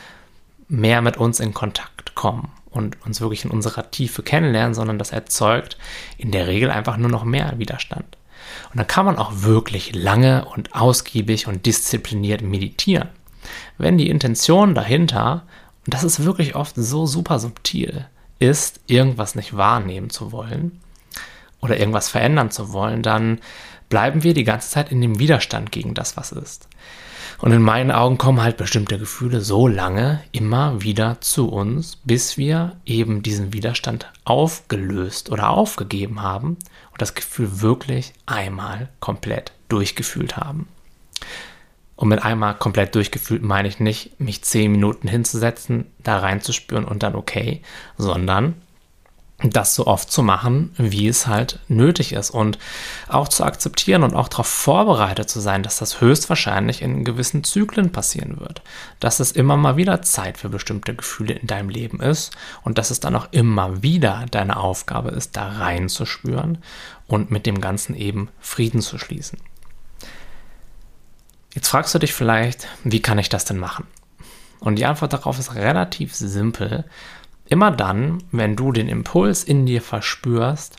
mehr 0.70 1.02
mit 1.02 1.18
uns 1.18 1.42
in 1.42 1.54
Kontakt 1.54 2.16
kommen 2.16 2.50
und 2.72 2.98
uns 3.06 3.20
wirklich 3.20 3.44
in 3.44 3.52
unserer 3.52 3.92
Tiefe 3.92 4.24
kennenlernen, 4.24 4.74
sondern 4.74 4.98
das 4.98 5.12
erzeugt 5.12 5.78
in 6.18 6.32
der 6.32 6.48
Regel 6.48 6.72
einfach 6.72 6.96
nur 6.98 7.10
noch 7.10 7.26
mehr 7.26 7.54
Widerstand. 7.58 8.18
Und 8.72 8.78
dann 8.78 8.88
kann 8.88 9.06
man 9.06 9.18
auch 9.18 9.32
wirklich 9.42 9.94
lange 9.94 10.46
und 10.46 10.74
ausgiebig 10.74 11.48
und 11.48 11.66
diszipliniert 11.66 12.42
meditieren. 12.42 13.10
Wenn 13.78 13.98
die 13.98 14.10
Intention 14.10 14.76
dahinter, 14.76 15.44
und 15.86 15.94
das 15.94 16.04
ist 16.04 16.24
wirklich 16.24 16.56
oft 16.56 16.76
so 16.76 17.06
super 17.06 17.40
subtil, 17.40 18.06
ist, 18.40 18.80
irgendwas 18.88 19.36
nicht 19.36 19.56
wahrnehmen 19.56 20.10
zu 20.10 20.32
wollen 20.32 20.80
oder 21.62 21.78
irgendwas 21.78 22.10
verändern 22.10 22.52
zu 22.52 22.74
wollen, 22.74 23.02
dann 23.02 23.40
bleiben 23.90 24.24
wir 24.24 24.34
die 24.34 24.44
ganze 24.44 24.70
Zeit 24.70 24.92
in 24.92 25.02
dem 25.02 25.20
Widerstand 25.20 25.72
gegen 25.72 25.94
das, 25.94 26.18
was 26.18 26.32
ist. 26.32 26.68
Und 27.40 27.52
in 27.52 27.62
meinen 27.62 27.92
Augen 27.92 28.18
kommen 28.18 28.42
halt 28.42 28.58
bestimmte 28.58 28.98
Gefühle 28.98 29.42
so 29.42 29.68
lange 29.68 30.24
immer 30.32 30.82
wieder 30.82 31.20
zu 31.20 31.50
uns, 31.50 31.98
bis 32.04 32.38
wir 32.38 32.78
eben 32.86 33.22
diesen 33.22 33.54
Widerstand 33.54 34.12
aufgelöst 34.24 35.30
oder 35.30 35.50
aufgegeben 35.50 36.22
haben 36.22 36.58
und 36.92 37.02
das 37.02 37.16
Gefühl 37.16 37.62
wirklich 37.62 38.14
einmal 38.26 38.90
komplett 39.00 39.52
durchgefühlt 39.68 40.38
haben. 40.38 40.68
Und 42.04 42.10
mit 42.10 42.22
einmal 42.22 42.54
komplett 42.56 42.96
durchgefühlt 42.96 43.44
meine 43.44 43.70
ich 43.70 43.80
nicht, 43.80 44.20
mich 44.20 44.44
zehn 44.44 44.74
Minuten 44.74 45.08
hinzusetzen, 45.08 45.86
da 46.00 46.18
reinzuspüren 46.18 46.84
und 46.84 47.02
dann 47.02 47.16
okay, 47.16 47.62
sondern 47.98 48.56
das 49.42 49.74
so 49.74 49.88
oft 49.88 50.12
zu 50.12 50.22
machen, 50.22 50.74
wie 50.78 51.08
es 51.08 51.28
halt 51.28 51.60
nötig 51.70 52.12
ist 52.12 52.30
und 52.30 52.60
auch 53.08 53.30
zu 53.30 53.46
akzeptieren 53.46 54.04
und 54.04 54.16
auch 54.16 54.28
darauf 54.28 54.48
vorbereitet 54.48 55.30
zu 55.30 55.40
sein, 55.40 55.64
dass 55.64 55.78
das 55.78 56.02
höchstwahrscheinlich 56.02 56.82
in 56.82 57.06
gewissen 57.06 57.46
Zyklen 57.46 57.94
passieren 57.94 58.42
wird, 58.42 58.62
dass 59.00 59.22
es 59.22 59.32
immer 59.32 59.56
mal 59.56 59.78
wieder 59.78 60.02
Zeit 60.02 60.38
für 60.38 60.50
bestimmte 60.50 60.94
Gefühle 60.94 61.36
in 61.36 61.48
deinem 61.48 61.70
Leben 61.70 62.02
ist 62.02 62.36
und 62.64 62.78
dass 62.78 62.92
es 62.92 63.00
dann 63.00 63.16
auch 63.16 63.30
immer 63.32 63.82
wieder 63.82 64.26
deine 64.30 64.58
Aufgabe 64.58 65.12
ist, 65.12 65.38
da 65.38 65.48
reinzuspüren 65.48 66.58
und 67.08 67.32
mit 67.32 67.46
dem 67.46 67.62
Ganzen 67.62 67.96
eben 67.96 68.28
Frieden 68.42 68.82
zu 68.82 68.98
schließen. 68.98 69.40
Jetzt 71.54 71.70
fragst 71.70 71.94
du 71.94 72.00
dich 72.00 72.14
vielleicht, 72.14 72.68
wie 72.84 73.02
kann 73.02 73.20
ich 73.20 73.30
das 73.30 73.46
denn 73.46 73.58
machen? 73.58 73.86
Und 74.60 74.78
die 74.78 74.86
Antwort 74.86 75.14
darauf 75.14 75.38
ist 75.40 75.56
relativ 75.56 76.16
simpel 76.16 76.86
Immer 77.46 77.72
dann, 77.72 78.24
wenn 78.32 78.56
du 78.56 78.72
den 78.72 78.90
Impuls 78.90 79.44
in 79.44 79.66
dir 79.66 79.82
verspürst, 79.82 80.78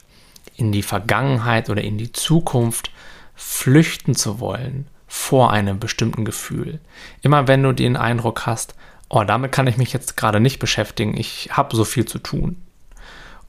in 0.57 0.73
die 0.73 0.83
Vergangenheit 0.83 1.69
oder 1.71 1.83
in 1.83 1.99
die 1.99 2.13
Zukunft 2.13 2.91
flüchten 3.35 4.15
zu 4.15 4.41
wollen 4.41 4.89
vor 5.07 5.53
einem 5.53 5.79
bestimmten 5.79 6.25
Gefühl. 6.25 6.81
Immer 7.23 7.49
wenn 7.49 7.63
du 7.63 7.73
den 7.73 7.97
Eindruck 7.97 8.47
hast, 8.47 8.75
oh, 9.09 9.25
damit 9.25 9.53
kann 9.53 9.67
ich 9.67 9.77
mich 9.77 9.93
jetzt 9.93 10.17
gerade 10.17 10.41
nicht 10.41 10.59
beschäftigen, 10.59 11.17
ich 11.17 11.51
habe 11.53 11.77
so 11.77 11.85
viel 11.85 12.07
zu 12.07 12.19
tun. 12.19 12.63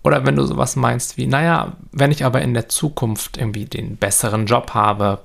Oder 0.04 0.26
wenn 0.26 0.36
du 0.36 0.46
sowas 0.46 0.76
meinst 0.76 1.18
wie, 1.18 1.26
naja, 1.26 1.78
wenn 1.92 2.12
ich 2.12 2.26
aber 2.26 2.42
in 2.42 2.54
der 2.54 2.70
Zukunft 2.70 3.38
irgendwie 3.38 3.66
den 3.66 3.98
besseren 3.98 4.46
Job 4.46 4.76
habe 4.76 5.24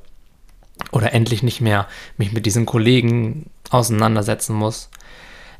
oder 0.92 1.12
endlich 1.12 1.42
nicht 1.42 1.60
mehr 1.60 1.86
mich 2.16 2.32
mit 2.32 2.46
diesen 2.46 2.66
Kollegen 2.66 3.50
auseinandersetzen 3.70 4.54
muss, 4.54 4.90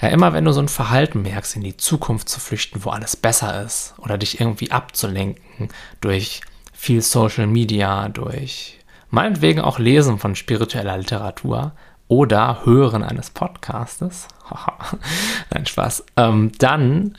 ja, 0.01 0.09
immer 0.09 0.33
wenn 0.33 0.45
du 0.45 0.53
so 0.53 0.61
ein 0.61 0.69
Verhalten 0.69 1.23
merkst, 1.23 1.57
in 1.57 1.63
die 1.63 1.77
Zukunft 1.77 2.29
zu 2.29 2.41
flüchten, 2.41 2.85
wo 2.85 2.91
alles 2.91 3.17
besser 3.17 3.63
ist, 3.63 3.95
oder 3.99 4.17
dich 4.17 4.41
irgendwie 4.41 4.71
abzulenken 4.71 5.69
durch 6.01 6.41
viel 6.73 7.03
Social 7.03 7.47
Media, 7.47 8.09
durch 8.09 8.79
meinetwegen 9.11 9.61
auch 9.61 9.79
Lesen 9.79 10.19
von 10.19 10.37
spiritueller 10.37 10.97
Literatur 10.97 11.73
oder 12.09 12.65
Hören 12.65 13.03
eines 13.03 13.31
Podcastes, 13.31 14.27
nein, 15.51 15.67
Spaß, 15.67 16.05
ähm, 16.17 16.53
dann 16.59 17.17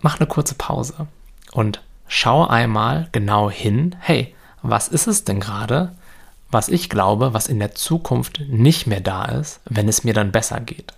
mach 0.00 0.18
eine 0.18 0.28
kurze 0.28 0.54
Pause 0.54 1.08
und 1.52 1.82
schau 2.06 2.46
einmal 2.46 3.08
genau 3.12 3.50
hin, 3.50 3.96
hey, 3.98 4.34
was 4.62 4.88
ist 4.88 5.06
es 5.06 5.24
denn 5.24 5.40
gerade, 5.40 5.92
was 6.50 6.68
ich 6.68 6.88
glaube, 6.88 7.32
was 7.32 7.46
in 7.46 7.58
der 7.58 7.74
Zukunft 7.74 8.40
nicht 8.48 8.86
mehr 8.86 9.00
da 9.00 9.24
ist, 9.24 9.60
wenn 9.64 9.88
es 9.88 10.04
mir 10.04 10.14
dann 10.14 10.32
besser 10.32 10.60
geht. 10.60 10.94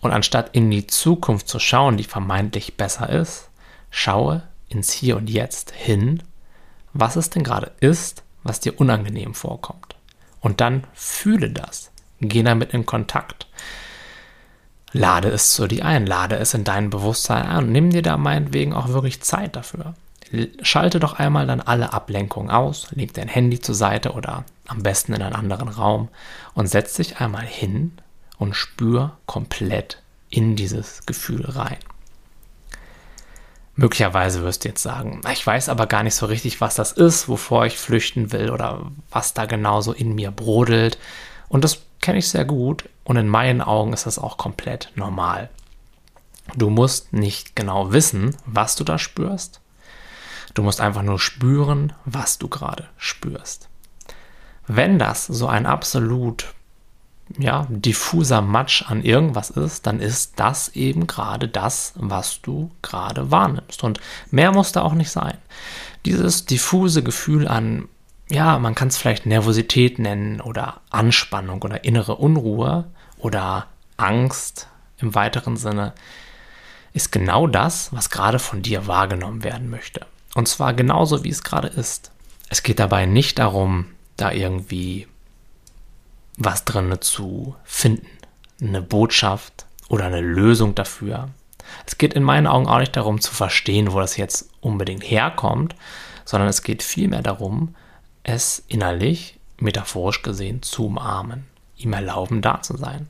Und 0.00 0.10
anstatt 0.10 0.50
in 0.52 0.70
die 0.70 0.86
Zukunft 0.86 1.48
zu 1.48 1.58
schauen, 1.58 1.96
die 1.96 2.04
vermeintlich 2.04 2.76
besser 2.76 3.08
ist, 3.08 3.48
schaue 3.90 4.42
ins 4.68 4.92
Hier 4.92 5.16
und 5.16 5.30
Jetzt 5.30 5.70
hin, 5.72 6.22
was 6.92 7.16
es 7.16 7.30
denn 7.30 7.44
gerade 7.44 7.72
ist, 7.80 8.22
was 8.42 8.60
dir 8.60 8.78
unangenehm 8.78 9.34
vorkommt. 9.34 9.96
Und 10.40 10.60
dann 10.60 10.84
fühle 10.92 11.50
das. 11.50 11.90
Geh 12.20 12.42
damit 12.42 12.72
in 12.74 12.86
Kontakt. 12.86 13.46
Lade 14.92 15.28
es 15.28 15.52
zu 15.52 15.66
dir 15.66 15.84
ein, 15.84 16.06
lade 16.06 16.36
es 16.36 16.54
in 16.54 16.64
dein 16.64 16.90
Bewusstsein 16.90 17.46
ein 17.46 17.64
und 17.64 17.72
nimm 17.72 17.90
dir 17.90 18.02
da 18.02 18.16
meinetwegen 18.16 18.72
auch 18.72 18.88
wirklich 18.88 19.22
Zeit 19.22 19.56
dafür. 19.56 19.94
Schalte 20.62 21.00
doch 21.00 21.14
einmal 21.14 21.46
dann 21.46 21.60
alle 21.60 21.92
Ablenkungen 21.92 22.50
aus, 22.50 22.88
leg 22.92 23.12
dein 23.14 23.28
Handy 23.28 23.60
zur 23.60 23.74
Seite 23.74 24.12
oder 24.12 24.44
am 24.66 24.82
besten 24.82 25.12
in 25.12 25.22
einen 25.22 25.34
anderen 25.34 25.68
Raum 25.68 26.08
und 26.54 26.66
setz 26.66 26.94
dich 26.94 27.18
einmal 27.20 27.44
hin 27.44 27.92
und 28.38 28.54
spür 28.54 29.18
komplett 29.26 30.02
in 30.30 30.56
dieses 30.56 31.06
Gefühl 31.06 31.44
rein. 31.44 31.76
Möglicherweise 33.76 34.42
wirst 34.42 34.64
du 34.64 34.68
jetzt 34.68 34.82
sagen, 34.82 35.20
ich 35.32 35.44
weiß 35.44 35.68
aber 35.68 35.86
gar 35.86 36.04
nicht 36.04 36.14
so 36.14 36.26
richtig, 36.26 36.60
was 36.60 36.76
das 36.76 36.92
ist, 36.92 37.28
wovor 37.28 37.66
ich 37.66 37.76
flüchten 37.76 38.30
will 38.32 38.50
oder 38.50 38.92
was 39.10 39.34
da 39.34 39.46
genauso 39.46 39.92
in 39.92 40.14
mir 40.14 40.30
brodelt. 40.30 40.98
Und 41.48 41.64
das 41.64 41.82
kenne 42.00 42.18
ich 42.18 42.28
sehr 42.28 42.44
gut 42.44 42.88
und 43.02 43.16
in 43.16 43.28
meinen 43.28 43.60
Augen 43.60 43.92
ist 43.92 44.06
das 44.06 44.18
auch 44.18 44.36
komplett 44.36 44.92
normal. 44.94 45.50
Du 46.54 46.70
musst 46.70 47.12
nicht 47.12 47.56
genau 47.56 47.92
wissen, 47.92 48.36
was 48.46 48.76
du 48.76 48.84
da 48.84 48.98
spürst. 48.98 49.60
Du 50.52 50.62
musst 50.62 50.80
einfach 50.80 51.02
nur 51.02 51.18
spüren, 51.18 51.92
was 52.04 52.38
du 52.38 52.48
gerade 52.48 52.88
spürst. 52.96 53.68
Wenn 54.66 54.98
das 54.98 55.26
so 55.26 55.46
ein 55.46 55.66
absolut 55.66 56.54
ja, 57.38 57.66
diffuser 57.68 58.42
Matsch 58.42 58.84
an 58.86 59.02
irgendwas 59.02 59.50
ist, 59.50 59.86
dann 59.86 60.00
ist 60.00 60.34
das 60.36 60.68
eben 60.68 61.06
gerade 61.06 61.48
das, 61.48 61.92
was 61.96 62.40
du 62.42 62.70
gerade 62.82 63.30
wahrnimmst. 63.30 63.82
Und 63.82 64.00
mehr 64.30 64.52
muss 64.52 64.72
da 64.72 64.82
auch 64.82 64.94
nicht 64.94 65.10
sein. 65.10 65.38
Dieses 66.04 66.44
diffuse 66.44 67.02
Gefühl 67.02 67.48
an, 67.48 67.88
ja, 68.28 68.58
man 68.58 68.74
kann 68.74 68.88
es 68.88 68.96
vielleicht 68.96 69.26
Nervosität 69.26 69.98
nennen 69.98 70.40
oder 70.40 70.80
Anspannung 70.90 71.62
oder 71.62 71.84
innere 71.84 72.16
Unruhe 72.16 72.84
oder 73.18 73.66
Angst 73.96 74.68
im 74.98 75.14
weiteren 75.14 75.56
Sinne, 75.56 75.92
ist 76.92 77.10
genau 77.10 77.46
das, 77.46 77.92
was 77.92 78.10
gerade 78.10 78.38
von 78.38 78.62
dir 78.62 78.86
wahrgenommen 78.86 79.44
werden 79.44 79.68
möchte. 79.68 80.06
Und 80.34 80.48
zwar 80.48 80.74
genauso, 80.74 81.24
wie 81.24 81.30
es 81.30 81.42
gerade 81.42 81.68
ist. 81.68 82.12
Es 82.48 82.62
geht 82.62 82.78
dabei 82.78 83.06
nicht 83.06 83.38
darum, 83.38 83.86
da 84.16 84.32
irgendwie 84.32 85.06
was 86.36 86.64
drin 86.64 86.96
zu 87.00 87.54
finden. 87.64 88.06
Eine 88.60 88.82
Botschaft 88.82 89.66
oder 89.88 90.06
eine 90.06 90.20
Lösung 90.20 90.74
dafür. 90.74 91.28
Es 91.86 91.98
geht 91.98 92.14
in 92.14 92.22
meinen 92.22 92.46
Augen 92.46 92.66
auch 92.66 92.78
nicht 92.78 92.96
darum 92.96 93.20
zu 93.20 93.32
verstehen, 93.32 93.92
wo 93.92 94.00
das 94.00 94.16
jetzt 94.16 94.50
unbedingt 94.60 95.02
herkommt, 95.02 95.74
sondern 96.24 96.48
es 96.48 96.62
geht 96.62 96.82
vielmehr 96.82 97.22
darum, 97.22 97.74
es 98.22 98.64
innerlich, 98.68 99.38
metaphorisch 99.58 100.22
gesehen, 100.22 100.62
zu 100.62 100.86
umarmen, 100.86 101.44
ihm 101.76 101.92
erlauben, 101.92 102.42
da 102.42 102.62
zu 102.62 102.76
sein. 102.76 103.08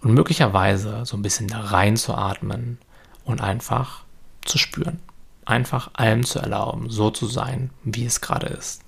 Und 0.00 0.14
möglicherweise 0.14 1.04
so 1.04 1.16
ein 1.16 1.22
bisschen 1.22 1.48
da 1.48 1.60
reinzuatmen 1.60 2.78
und 3.24 3.40
einfach 3.40 4.04
zu 4.44 4.58
spüren. 4.58 5.00
Einfach 5.44 5.90
allem 5.94 6.24
zu 6.24 6.38
erlauben, 6.38 6.90
so 6.90 7.10
zu 7.10 7.26
sein, 7.26 7.70
wie 7.84 8.04
es 8.04 8.20
gerade 8.20 8.46
ist. 8.46 8.82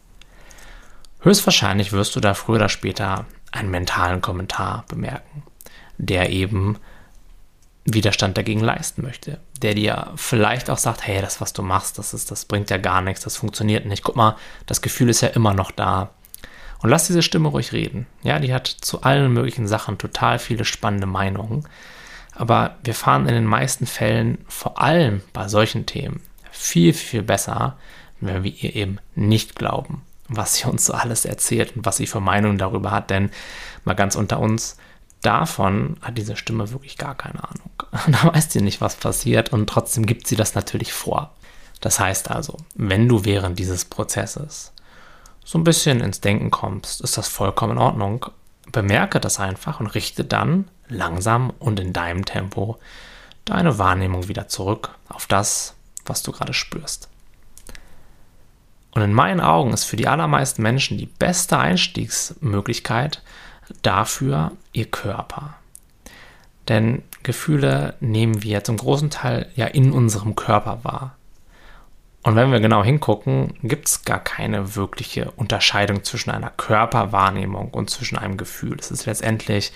Höchstwahrscheinlich 1.21 1.93
wirst 1.93 2.15
du 2.15 2.21
da 2.21 2.35
früher 2.35 2.57
oder 2.57 2.69
später 2.69 3.27
einen 3.51 3.71
mentalen 3.71 4.21
Kommentar 4.21 4.85
bemerken, 4.89 5.43
der 5.97 6.31
eben 6.31 6.79
Widerstand 7.85 8.37
dagegen 8.37 8.61
leisten 8.61 9.03
möchte, 9.03 9.41
der 9.63 9.75
dir 9.75 10.13
vielleicht 10.17 10.71
auch 10.71 10.79
sagt, 10.79 11.07
hey, 11.07 11.21
das, 11.21 11.41
was 11.41 11.53
du 11.53 11.63
machst, 11.63 11.99
das, 11.99 12.15
ist, 12.15 12.31
das 12.31 12.45
bringt 12.45 12.71
ja 12.71 12.77
gar 12.77 13.01
nichts, 13.01 13.25
das 13.25 13.37
funktioniert 13.37 13.87
nicht. 13.87 14.05
Guck 14.05 14.15
mal, 14.15 14.37
das 14.67 14.83
Gefühl 14.83 15.09
ist 15.09 15.23
ja 15.23 15.29
immer 15.29 15.55
noch 15.55 15.71
da. 15.71 16.11
Und 16.81 16.91
lass 16.91 17.09
diese 17.09 17.23
Stimme 17.23 17.49
ruhig 17.49 17.73
reden. 17.73 18.07
Ja, 18.23 18.39
die 18.39 18.55
hat 18.55 18.69
zu 18.69 19.03
allen 19.03 19.33
möglichen 19.33 19.67
Sachen 19.67 19.99
total 19.99 20.39
viele 20.39 20.65
spannende 20.65 21.07
Meinungen. 21.07 21.67
Aber 22.33 22.77
wir 22.85 22.95
fahren 22.95 23.27
in 23.27 23.35
den 23.35 23.47
meisten 23.47 23.87
Fällen, 23.87 24.45
vor 24.47 24.81
allem 24.81 25.23
bei 25.33 25.49
solchen 25.49 25.87
Themen, 25.87 26.21
viel, 26.53 26.93
viel 26.93 27.23
besser, 27.23 27.77
wenn 28.21 28.45
wir 28.45 28.53
ihr 28.53 28.77
eben 28.77 28.99
nicht 29.17 29.57
glauben 29.57 30.03
was 30.28 30.56
sie 30.56 30.68
uns 30.68 30.87
so 30.87 30.92
alles 30.92 31.25
erzählt 31.25 31.76
und 31.76 31.87
was 31.87 31.97
sie 31.97 32.06
für 32.06 32.20
Meinungen 32.20 32.58
darüber 32.58 32.90
hat. 32.90 33.11
Denn 33.11 33.30
mal 33.85 33.94
ganz 33.94 34.14
unter 34.14 34.38
uns, 34.40 34.76
davon 35.23 35.97
hat 36.02 36.18
diese 36.18 36.37
Stimme 36.37 36.70
wirklich 36.70 36.99
gar 36.99 37.14
keine 37.14 37.42
Ahnung. 37.42 37.70
Da 38.06 38.32
weiß 38.32 38.52
sie 38.52 38.61
nicht, 38.61 38.80
was 38.80 38.97
passiert 38.97 39.52
und 39.52 39.68
trotzdem 39.68 40.06
gibt 40.06 40.26
sie 40.26 40.37
das 40.37 40.54
natürlich 40.54 40.92
vor. 40.92 41.32
Das 41.80 41.99
heißt 42.00 42.30
also, 42.30 42.56
wenn 42.75 43.08
du 43.08 43.25
während 43.25 43.58
dieses 43.58 43.85
Prozesses 43.85 44.73
so 45.44 45.58
ein 45.58 45.64
bisschen 45.64 46.00
ins 46.00 46.20
Denken 46.20 46.50
kommst, 46.50 47.00
ist 47.00 47.16
das 47.16 47.28
vollkommen 47.28 47.73
in 47.73 47.78
Ordnung. 47.78 48.26
Bemerke 48.70 49.20
das 49.20 49.40
einfach 49.40 49.80
und 49.80 49.87
richte 49.87 50.25
dann 50.25 50.68
langsam 50.88 51.50
und 51.58 51.80
in 51.80 51.92
deinem 51.92 52.25
Tempo 52.25 52.78
deine 53.47 53.78
Wahrnehmung 53.78 54.28
wieder 54.28 54.49
zurück 54.49 54.90
auf 55.08 55.26
das, 55.26 55.75
was 56.04 56.23
du 56.23 56.32
gerade 56.32 56.52
spürst. 56.52 57.08
Und 58.92 59.02
in 59.02 59.12
meinen 59.12 59.40
Augen 59.40 59.73
ist 59.73 59.85
für 59.85 59.97
die 59.97 60.09
allermeisten 60.09 60.62
Menschen 60.62 60.99
die 60.99 61.07
beste 61.07 61.59
Einstiegsmöglichkeit 61.59 63.23
dafür 63.83 64.52
ihr 64.73 64.87
Körper. 64.87 65.54
Denn 66.68 67.02
Gefühle 67.23 67.95
nehmen 68.00 68.42
wir 68.42 68.64
zum 68.64 68.76
großen 68.76 69.11
Teil 69.11 69.50
ja 69.57 69.66
in 69.66 69.92
unserem 69.92 70.37
Körper 70.37 70.80
wahr. 70.83 71.14
Und 72.23 72.37
wenn 72.37 72.52
wir 72.52 72.61
genau 72.61 72.83
hingucken, 72.83 73.54
gibt 73.62 73.88
es 73.88 74.04
gar 74.04 74.18
keine 74.18 74.75
wirkliche 74.75 75.30
Unterscheidung 75.33 76.04
zwischen 76.04 76.30
einer 76.30 76.50
Körperwahrnehmung 76.50 77.71
und 77.71 77.90
zwischen 77.90 78.18
einem 78.18 78.37
Gefühl. 78.37 78.76
Es 78.78 78.90
ist 78.90 79.07
letztendlich 79.07 79.73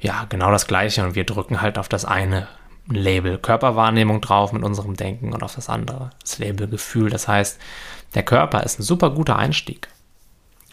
ja 0.00 0.24
genau 0.28 0.50
das 0.50 0.66
Gleiche 0.66 1.04
und 1.04 1.14
wir 1.14 1.24
drücken 1.24 1.60
halt 1.60 1.78
auf 1.78 1.88
das 1.88 2.04
eine 2.04 2.48
Label 2.88 3.36
Körperwahrnehmung 3.38 4.20
drauf 4.20 4.52
mit 4.52 4.62
unserem 4.62 4.96
Denken 4.96 5.34
und 5.34 5.42
auf 5.42 5.54
das 5.54 5.68
andere 5.68 6.10
das 6.22 6.38
Label 6.38 6.68
Gefühl. 6.68 7.10
Das 7.10 7.28
heißt, 7.28 7.60
der 8.14 8.22
Körper 8.22 8.62
ist 8.62 8.78
ein 8.78 8.84
super 8.84 9.10
guter 9.10 9.36
Einstieg, 9.36 9.88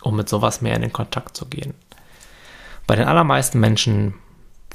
um 0.01 0.15
mit 0.15 0.29
sowas 0.29 0.61
mehr 0.61 0.75
in 0.75 0.81
den 0.81 0.93
Kontakt 0.93 1.35
zu 1.35 1.45
gehen. 1.45 1.73
Bei 2.87 2.95
den 2.95 3.07
allermeisten 3.07 3.59
Menschen 3.59 4.15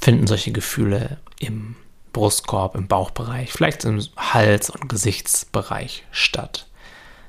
finden 0.01 0.27
solche 0.27 0.51
Gefühle 0.51 1.17
im 1.39 1.75
Brustkorb, 2.13 2.75
im 2.75 2.87
Bauchbereich, 2.87 3.51
vielleicht 3.51 3.85
im 3.85 4.01
Hals- 4.17 4.69
und 4.69 4.89
Gesichtsbereich 4.89 6.03
statt. 6.11 6.67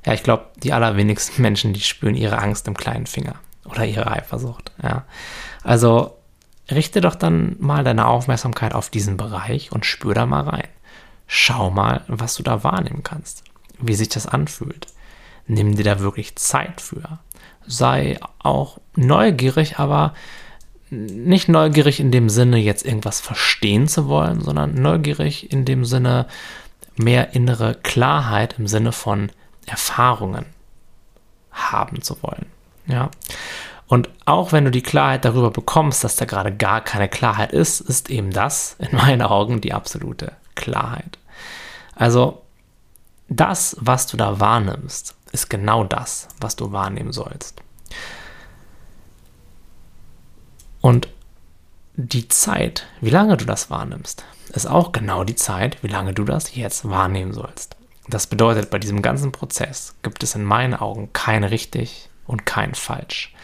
Ja, 0.05 0.13
ich 0.13 0.23
glaube, 0.23 0.47
die 0.57 0.73
allerwenigsten 0.73 1.41
Menschen, 1.43 1.73
die 1.73 1.81
spüren 1.81 2.15
ihre 2.15 2.39
Angst 2.39 2.67
im 2.67 2.77
kleinen 2.77 3.07
Finger 3.07 3.37
oder 3.65 3.85
ihre 3.85 4.11
Eifersucht. 4.11 4.73
Ja. 4.83 5.05
Also 5.63 6.17
richte 6.71 7.01
doch 7.01 7.15
dann 7.15 7.57
mal 7.61 7.85
deine 7.85 8.07
Aufmerksamkeit 8.07 8.75
auf 8.75 8.91
diesen 8.91 9.17
Bereich 9.17 9.73
und 9.73 9.87
spür 9.87 10.15
da 10.15 10.27
mal 10.27 10.43
rein. 10.43 10.69
Schau 11.27 11.71
mal, 11.71 12.03
was 12.09 12.35
du 12.35 12.43
da 12.43 12.65
wahrnehmen 12.65 13.03
kannst, 13.03 13.45
wie 13.79 13.95
sich 13.95 14.09
das 14.09 14.27
anfühlt. 14.27 14.87
Nimm 15.47 15.77
dir 15.77 15.85
da 15.85 16.01
wirklich 16.01 16.37
Zeit 16.37 16.81
für. 16.81 17.19
Sei 17.67 18.19
auch 18.39 18.79
neugierig, 18.97 19.79
aber 19.79 20.15
nicht 20.91 21.49
neugierig 21.49 22.01
in 22.01 22.11
dem 22.11 22.29
Sinne, 22.29 22.59
jetzt 22.59 22.85
irgendwas 22.85 23.21
verstehen 23.21 23.89
zu 23.89 24.09
wollen, 24.09 24.41
sondern 24.41 24.75
neugierig 24.75 25.51
in 25.51 25.65
dem 25.65 25.85
Sinne, 25.85 26.27
mehr 26.97 27.35
innere 27.35 27.75
Klarheit 27.75 28.57
im 28.59 28.67
Sinne 28.67 28.93
von 28.93 29.33
Erfahrungen 29.67 30.45
haben 31.51 32.03
zu 32.03 32.23
wollen. 32.23 32.47
Ja. 32.87 33.11
Und 33.87 34.11
auch 34.25 34.53
wenn 34.53 34.65
du 34.65 34.71
die 34.71 34.83
Klarheit 34.83 35.25
darüber 35.25 35.51
bekommst, 35.51 36.05
dass 36.05 36.17
da 36.17 36.25
gerade 36.25 36.55
gar 36.55 36.81
keine 36.83 37.09
Klarheit 37.09 37.53
ist, 37.53 37.81
ist 37.81 38.11
eben 38.11 38.31
das 38.31 38.77
in 38.79 38.97
meinen 38.97 39.23
Augen 39.23 39.61
die 39.61 39.73
absolute 39.73 40.33
Klarheit. 40.55 41.19
Also 41.95 42.43
das, 43.29 43.77
was 43.81 44.07
du 44.07 44.17
da 44.17 44.41
wahrnimmst, 44.41 45.15
ist 45.33 45.51
genau 45.51 45.85
das, 45.85 46.29
was 46.41 46.57
du 46.57 46.73
wahrnehmen 46.73 47.13
sollst. 47.13 47.63
Und 50.81 51.09
die 51.95 52.29
Zeit, 52.29 52.87
wie 53.01 53.11
lange 53.11 53.37
du 53.37 53.45
das 53.45 53.71
wahrnimmst, 53.71 54.25
ist 54.53 54.67
auch 54.67 54.93
genau 54.93 55.25
die 55.25 55.37
Zeit, 55.37 55.83
wie 55.83 55.89
lange 55.89 56.13
du 56.13 56.25
das 56.25 56.55
jetzt 56.55 56.89
wahrnehmen 56.89 57.33
sollst. 57.33 57.77
Das 58.09 58.27
bedeutet, 58.27 58.71
bei 58.71 58.79
diesem 58.79 59.01
ganzen 59.01 59.33
Prozess 59.33 59.95
gibt 60.03 60.23
es 60.23 60.35
in 60.35 60.45
meinen 60.45 60.75
Augen 60.75 61.13
kein 61.13 61.45
richtig 61.45 62.09
und 62.27 62.47
kein 62.47 62.75
falsch. 62.75 63.35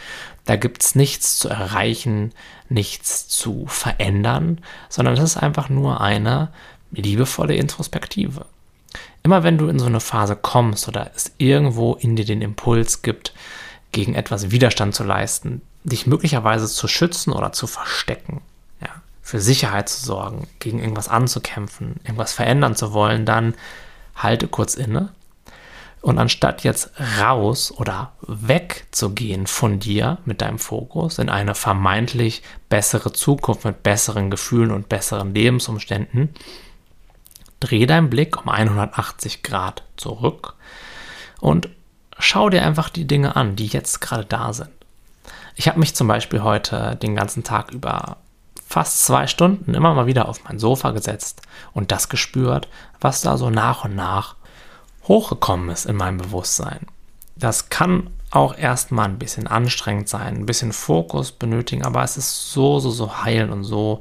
Da 0.44 0.57
gibt 0.57 0.83
es 0.83 0.94
nichts 0.94 1.37
zu 1.37 1.48
erreichen, 1.48 2.33
nichts 2.68 3.29
zu 3.29 3.66
verändern, 3.66 4.61
sondern 4.88 5.14
es 5.14 5.20
ist 5.20 5.37
einfach 5.37 5.68
nur 5.68 6.01
eine 6.01 6.51
liebevolle 6.90 7.55
Introspektive. 7.55 8.46
Immer 9.28 9.42
wenn 9.42 9.58
du 9.58 9.68
in 9.68 9.78
so 9.78 9.84
eine 9.84 10.00
Phase 10.00 10.36
kommst 10.36 10.88
oder 10.88 11.10
es 11.14 11.32
irgendwo 11.36 11.92
in 11.96 12.16
dir 12.16 12.24
den 12.24 12.40
Impuls 12.40 13.02
gibt, 13.02 13.34
gegen 13.92 14.14
etwas 14.14 14.50
Widerstand 14.50 14.94
zu 14.94 15.04
leisten, 15.04 15.60
dich 15.84 16.06
möglicherweise 16.06 16.66
zu 16.66 16.88
schützen 16.88 17.34
oder 17.34 17.52
zu 17.52 17.66
verstecken, 17.66 18.40
ja, 18.80 18.88
für 19.20 19.38
Sicherheit 19.38 19.90
zu 19.90 20.02
sorgen, 20.02 20.48
gegen 20.60 20.78
irgendwas 20.78 21.10
anzukämpfen, 21.10 21.96
irgendwas 22.04 22.32
verändern 22.32 22.74
zu 22.74 22.94
wollen, 22.94 23.26
dann 23.26 23.52
halte 24.16 24.48
kurz 24.48 24.76
inne. 24.76 25.10
Und 26.00 26.18
anstatt 26.18 26.64
jetzt 26.64 26.92
raus 27.20 27.70
oder 27.70 28.12
wegzugehen 28.22 29.46
von 29.46 29.78
dir 29.78 30.16
mit 30.24 30.40
deinem 30.40 30.58
Fokus 30.58 31.18
in 31.18 31.28
eine 31.28 31.54
vermeintlich 31.54 32.42
bessere 32.70 33.12
Zukunft 33.12 33.66
mit 33.66 33.82
besseren 33.82 34.30
Gefühlen 34.30 34.70
und 34.70 34.88
besseren 34.88 35.34
Lebensumständen, 35.34 36.30
dreh 37.61 37.87
deinen 37.87 38.11
Blick 38.11 38.40
um 38.40 38.49
180 38.49 39.42
Grad 39.42 39.83
zurück 39.97 40.55
und 41.40 41.68
schau 42.18 42.49
dir 42.49 42.62
einfach 42.64 42.88
die 42.88 43.07
Dinge 43.07 43.37
an, 43.37 43.57
die 43.57 43.66
jetzt 43.66 44.01
gerade 44.01 44.25
da 44.25 44.53
sind. 44.53 44.71
Ich 45.55 45.68
habe 45.68 45.81
mich 45.81 45.94
zum 45.94 46.07
Beispiel 46.07 46.42
heute 46.42 46.97
den 46.97 47.16
ganzen 47.16 47.42
Tag 47.42 47.73
über 47.73 48.18
fast 48.64 49.05
zwei 49.05 49.27
Stunden 49.27 49.75
immer 49.75 49.94
mal 49.94 50.07
wieder 50.07 50.29
auf 50.29 50.44
mein 50.44 50.59
Sofa 50.59 50.90
gesetzt 50.90 51.42
und 51.73 51.90
das 51.90 52.09
gespürt, 52.09 52.68
was 53.01 53.23
da 53.23 53.37
so 53.37 53.51
nach 53.51 53.85
und 53.85 53.97
nach 53.97 54.37
hochgekommen 55.05 55.71
ist 55.71 55.87
in 55.87 55.97
meinem 55.97 56.18
Bewusstsein. 56.18 56.87
Das 57.35 57.71
kann 57.71 58.11
auch 58.31 58.57
erstmal 58.57 59.07
ein 59.07 59.18
bisschen 59.18 59.47
anstrengend 59.47 60.09
sein, 60.09 60.37
ein 60.37 60.47
bisschen 60.47 60.73
Fokus 60.73 61.33
benötigen, 61.33 61.85
aber 61.85 62.03
es 62.03 62.18
ist 62.18 62.53
so, 62.53 62.79
so, 62.79 62.90
so 62.90 63.25
heilend 63.25 63.53
und 63.53 63.64
so 63.64 64.01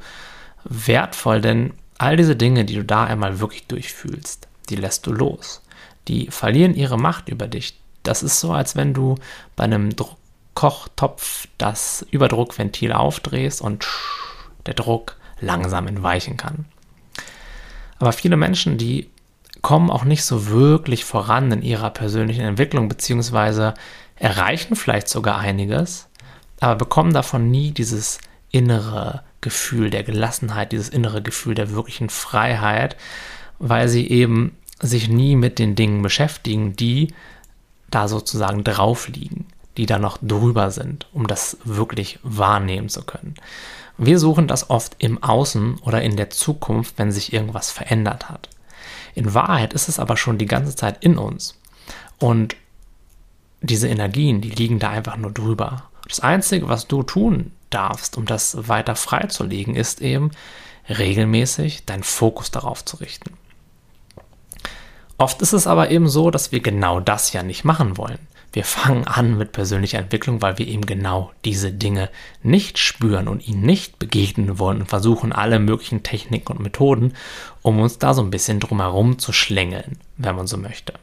wertvoll, 0.65 1.39
denn 1.39 1.74
all 1.97 2.17
diese 2.17 2.36
Dinge, 2.36 2.65
die 2.65 2.75
du 2.75 2.83
da 2.83 3.05
einmal 3.05 3.39
wirklich 3.39 3.67
durchfühlst, 3.67 4.47
die 4.69 4.75
lässt 4.75 5.05
du 5.07 5.12
los. 5.12 5.62
Die 6.07 6.27
verlieren 6.27 6.75
ihre 6.75 6.97
Macht 6.97 7.29
über 7.29 7.47
dich. 7.47 7.79
Das 8.03 8.23
ist 8.23 8.39
so, 8.39 8.53
als 8.53 8.75
wenn 8.75 8.93
du 8.93 9.15
bei 9.55 9.65
einem 9.65 9.89
Kochtopf 10.53 11.47
das 11.57 12.05
Überdruckventil 12.10 12.91
aufdrehst 12.91 13.62
und 13.62 13.86
der 14.65 14.73
Druck 14.73 15.17
langsam 15.39 15.88
entweichen 15.88 16.38
kann. 16.38 16.65
Aber 17.99 18.12
viele 18.12 18.38
Menschen, 18.38 18.77
die 18.77 19.10
kommen 19.62 19.89
auch 19.89 20.03
nicht 20.03 20.23
so 20.23 20.47
wirklich 20.47 21.03
voran 21.03 21.51
in 21.51 21.62
ihrer 21.62 21.89
persönlichen 21.89 22.45
Entwicklung, 22.45 22.89
beziehungsweise 22.89 23.73
erreichen 24.15 24.75
vielleicht 24.75 25.10
sogar 25.10 25.38
einiges, 25.38 26.07
aber 26.60 26.75
bekommen 26.75 27.13
davon 27.13 27.51
nie 27.51 27.71
dieses 27.71 28.19
innere 28.51 29.23
Gefühl 29.41 29.89
der 29.89 30.04
Gelassenheit, 30.04 30.71
dieses 30.71 30.89
innere 30.89 31.21
Gefühl 31.21 31.56
der 31.56 31.71
wirklichen 31.71 32.10
Freiheit, 32.10 32.95
weil 33.60 33.88
sie 33.88 34.08
eben 34.10 34.56
sich 34.80 35.10
nie 35.10 35.36
mit 35.36 35.60
den 35.60 35.76
Dingen 35.76 36.02
beschäftigen, 36.02 36.76
die 36.76 37.13
da 37.89 38.08
sozusagen 38.08 38.63
drauf 38.63 39.08
liegen 39.08 39.45
die 39.78 39.86
da 39.86 40.00
noch 40.00 40.17
drüber 40.21 40.71
sind, 40.71 41.08
um 41.13 41.28
das 41.28 41.58
wirklich 41.63 42.19
wahrnehmen 42.23 42.89
zu 42.89 43.04
können. 43.04 43.36
Wir 43.97 44.19
suchen 44.19 44.47
das 44.47 44.69
oft 44.69 44.95
im 45.00 45.23
Außen 45.23 45.80
oder 45.82 46.02
in 46.02 46.17
der 46.17 46.30
Zukunft, 46.30 46.95
wenn 46.97 47.12
sich 47.12 47.32
irgendwas 47.34 47.71
verändert 47.71 48.30
hat. 48.30 48.50
In 49.15 49.34
Wahrheit 49.34 49.73
ist 49.73 49.88
es 49.88 50.00
aber 50.00 50.17
schon 50.17 50.38
die 50.38 50.45
ganze 50.45 50.76
Zeit 50.76 51.04
in 51.04 51.17
uns. 51.17 51.56
Und 52.19 52.56
diese 53.62 53.88
Energien, 53.88 54.41
die 54.41 54.50
liegen 54.50 54.80
da 54.80 54.89
einfach 54.89 55.17
nur 55.17 55.32
drüber. 55.32 55.89
Das 56.08 56.19
Einzige, 56.19 56.67
was 56.67 56.88
du 56.88 57.04
tun 57.04 57.52
darfst, 57.69 58.17
um 58.17 58.25
das 58.25 58.67
weiter 58.67 58.95
freizulegen, 58.95 59.75
ist 59.75 60.01
eben 60.01 60.32
regelmäßig 60.89 61.86
deinen 61.86 62.03
Fokus 62.03 62.51
darauf 62.51 62.84
zu 62.86 62.97
richten. 62.97 63.34
Oft 65.17 65.41
ist 65.41 65.53
es 65.53 65.67
aber 65.67 65.89
eben 65.89 66.08
so, 66.08 66.30
dass 66.30 66.51
wir 66.51 66.60
genau 66.60 66.99
das 66.99 67.34
ja 67.34 67.43
nicht 67.43 67.63
machen 67.63 67.97
wollen. 67.97 68.19
Wir 68.53 68.63
fangen 68.63 69.06
an 69.06 69.38
mit 69.38 69.51
persönlicher 69.51 69.99
Entwicklung, 69.99 70.41
weil 70.41 70.58
wir 70.58 70.67
eben 70.67 70.86
genau 70.86 71.32
diese 71.43 71.71
Dinge 71.71 72.10
nicht 72.43 72.77
spüren 72.77 73.27
und 73.27 73.47
ihnen 73.47 73.62
nicht 73.62 73.99
begegnen 73.99 74.58
wollen 74.58 74.82
und 74.82 74.89
versuchen 74.89 75.32
alle 75.34 75.60
möglichen 75.60 76.03
Techniken 76.03 76.53
und 76.53 76.62
Methoden, 76.62 77.13
um 77.62 77.80
uns 77.80 77.99
da 77.99 78.13
so 78.13 78.21
ein 78.21 78.32
bisschen 78.32 78.60
drumherum 78.60 79.19
zu 79.19 79.34
schlängeln, 79.34 79.99
wenn 80.17 80.36
man 80.36 80.47
so 80.47 80.58
möchte. 80.58 80.93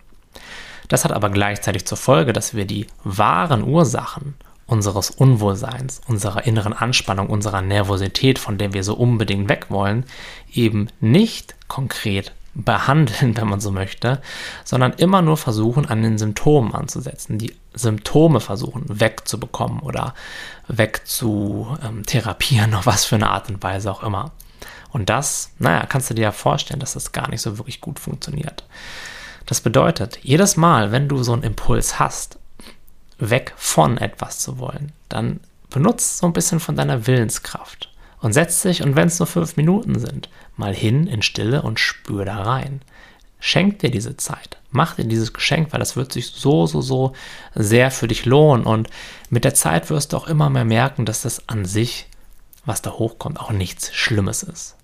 Das 0.89 1.05
hat 1.05 1.13
aber 1.13 1.31
gleichzeitig 1.31 1.85
zur 1.87 1.99
Folge, 1.99 2.33
dass 2.33 2.55
wir 2.55 2.65
die 2.65 2.87
wahren 3.05 3.63
Ursachen 3.63 4.35
unseres 4.67 5.11
Unwohlseins, 5.11 6.01
unserer 6.07 6.47
inneren 6.47 6.73
Anspannung, 6.73 7.29
unserer 7.29 7.63
Nervosität, 7.63 8.39
von 8.39 8.59
der 8.59 8.73
wir 8.73 8.85
so 8.85 8.95
unbedingt 8.95 9.49
weg 9.49 9.67
wollen, 9.69 10.05
eben 10.53 10.89
nicht 11.01 11.55
konkret 11.69 12.33
behandeln, 12.55 13.37
wenn 13.41 13.49
man 13.49 13.61
so 13.61 13.71
möchte, 13.71 14.23
sondern 14.65 14.95
immer 14.95 15.23
nur 15.23 15.37
versuchen, 15.37 15.87
an 15.87 16.03
den 16.03 16.19
Symptomen 16.19 16.75
anzusetzen, 16.75 17.39
die 17.39 17.55
Symptome 17.75 18.41
versuchen 18.41 18.85
wegzubekommen 18.89 19.81
oder 19.81 20.15
wegzutherapieren, 20.69 22.75
auf 22.75 22.87
was 22.87 23.05
für 23.05 23.17
eine 23.17 23.31
Art 23.31 23.51
und 23.51 23.63
Weise 23.63 23.91
auch 23.91 24.03
immer. 24.03 24.33
Und 24.93 25.11
das, 25.11 25.51
naja, 25.59 25.85
kannst 25.87 26.11
du 26.11 26.15
dir 26.15 26.23
ja 26.23 26.33
vorstellen, 26.33 26.79
dass 26.79 26.95
das 26.95 27.11
gar 27.11 27.29
nicht 27.29 27.43
so 27.43 27.59
wirklich 27.59 27.81
gut 27.81 27.99
funktioniert. 27.99 28.65
Das 29.45 29.61
bedeutet, 29.61 30.21
jedes 30.23 30.57
Mal, 30.57 30.93
wenn 30.93 31.09
du 31.09 31.23
so 31.23 31.33
einen 31.33 31.43
Impuls 31.43 31.99
hast, 31.99 32.39
weg 33.19 33.53
von 33.57 33.99
etwas 33.99 34.41
zu 34.41 34.59
wollen, 34.59 34.93
dann 35.09 35.41
benutzt 35.71 36.19
so 36.19 36.27
ein 36.27 36.33
bisschen 36.33 36.61
von 36.61 36.77
deiner 36.77 37.07
Willenskraft 37.07 37.91
und 38.21 38.33
setz 38.33 38.63
dich, 38.63 38.83
und 38.83 38.97
wenn 38.97 39.09
es 39.09 39.19
nur 39.19 39.27
fünf 39.27 39.57
Minuten 39.57 39.99
sind, 39.99 40.31
mal 40.57 40.75
hin 40.75 41.07
in 41.07 41.21
Stille 41.23 41.63
und 41.63 41.79
spür 41.79 42.25
da 42.25 42.43
rein. 42.43 42.81
Schenk 43.39 43.81
dir 43.81 43.91
diese 43.91 44.17
Zeit. 44.17 44.57
Mach 44.71 44.95
dir 44.95 45.05
dieses 45.05 45.35
Geschenk, 45.35 45.73
weil 45.73 45.81
das 45.81 45.97
wird 45.97 46.13
sich 46.13 46.29
so, 46.29 46.67
so, 46.67 46.81
so 46.81 47.13
sehr 47.55 47.91
für 47.91 48.09
dich 48.09 48.25
lohnen. 48.25 48.65
Und 48.65 48.89
mit 49.29 49.45
der 49.45 49.53
Zeit 49.53 49.91
wirst 49.91 50.13
du 50.13 50.17
auch 50.17 50.27
immer 50.27 50.49
mehr 50.49 50.65
merken, 50.65 51.05
dass 51.05 51.21
das 51.21 51.49
an 51.51 51.67
sich, 51.67 52.07
was 52.65 52.81
da 52.81 52.93
hochkommt, 52.93 53.39
auch 53.39 53.51
nichts 53.51 53.95
Schlimmes 53.95 54.43
ist. 54.43 54.77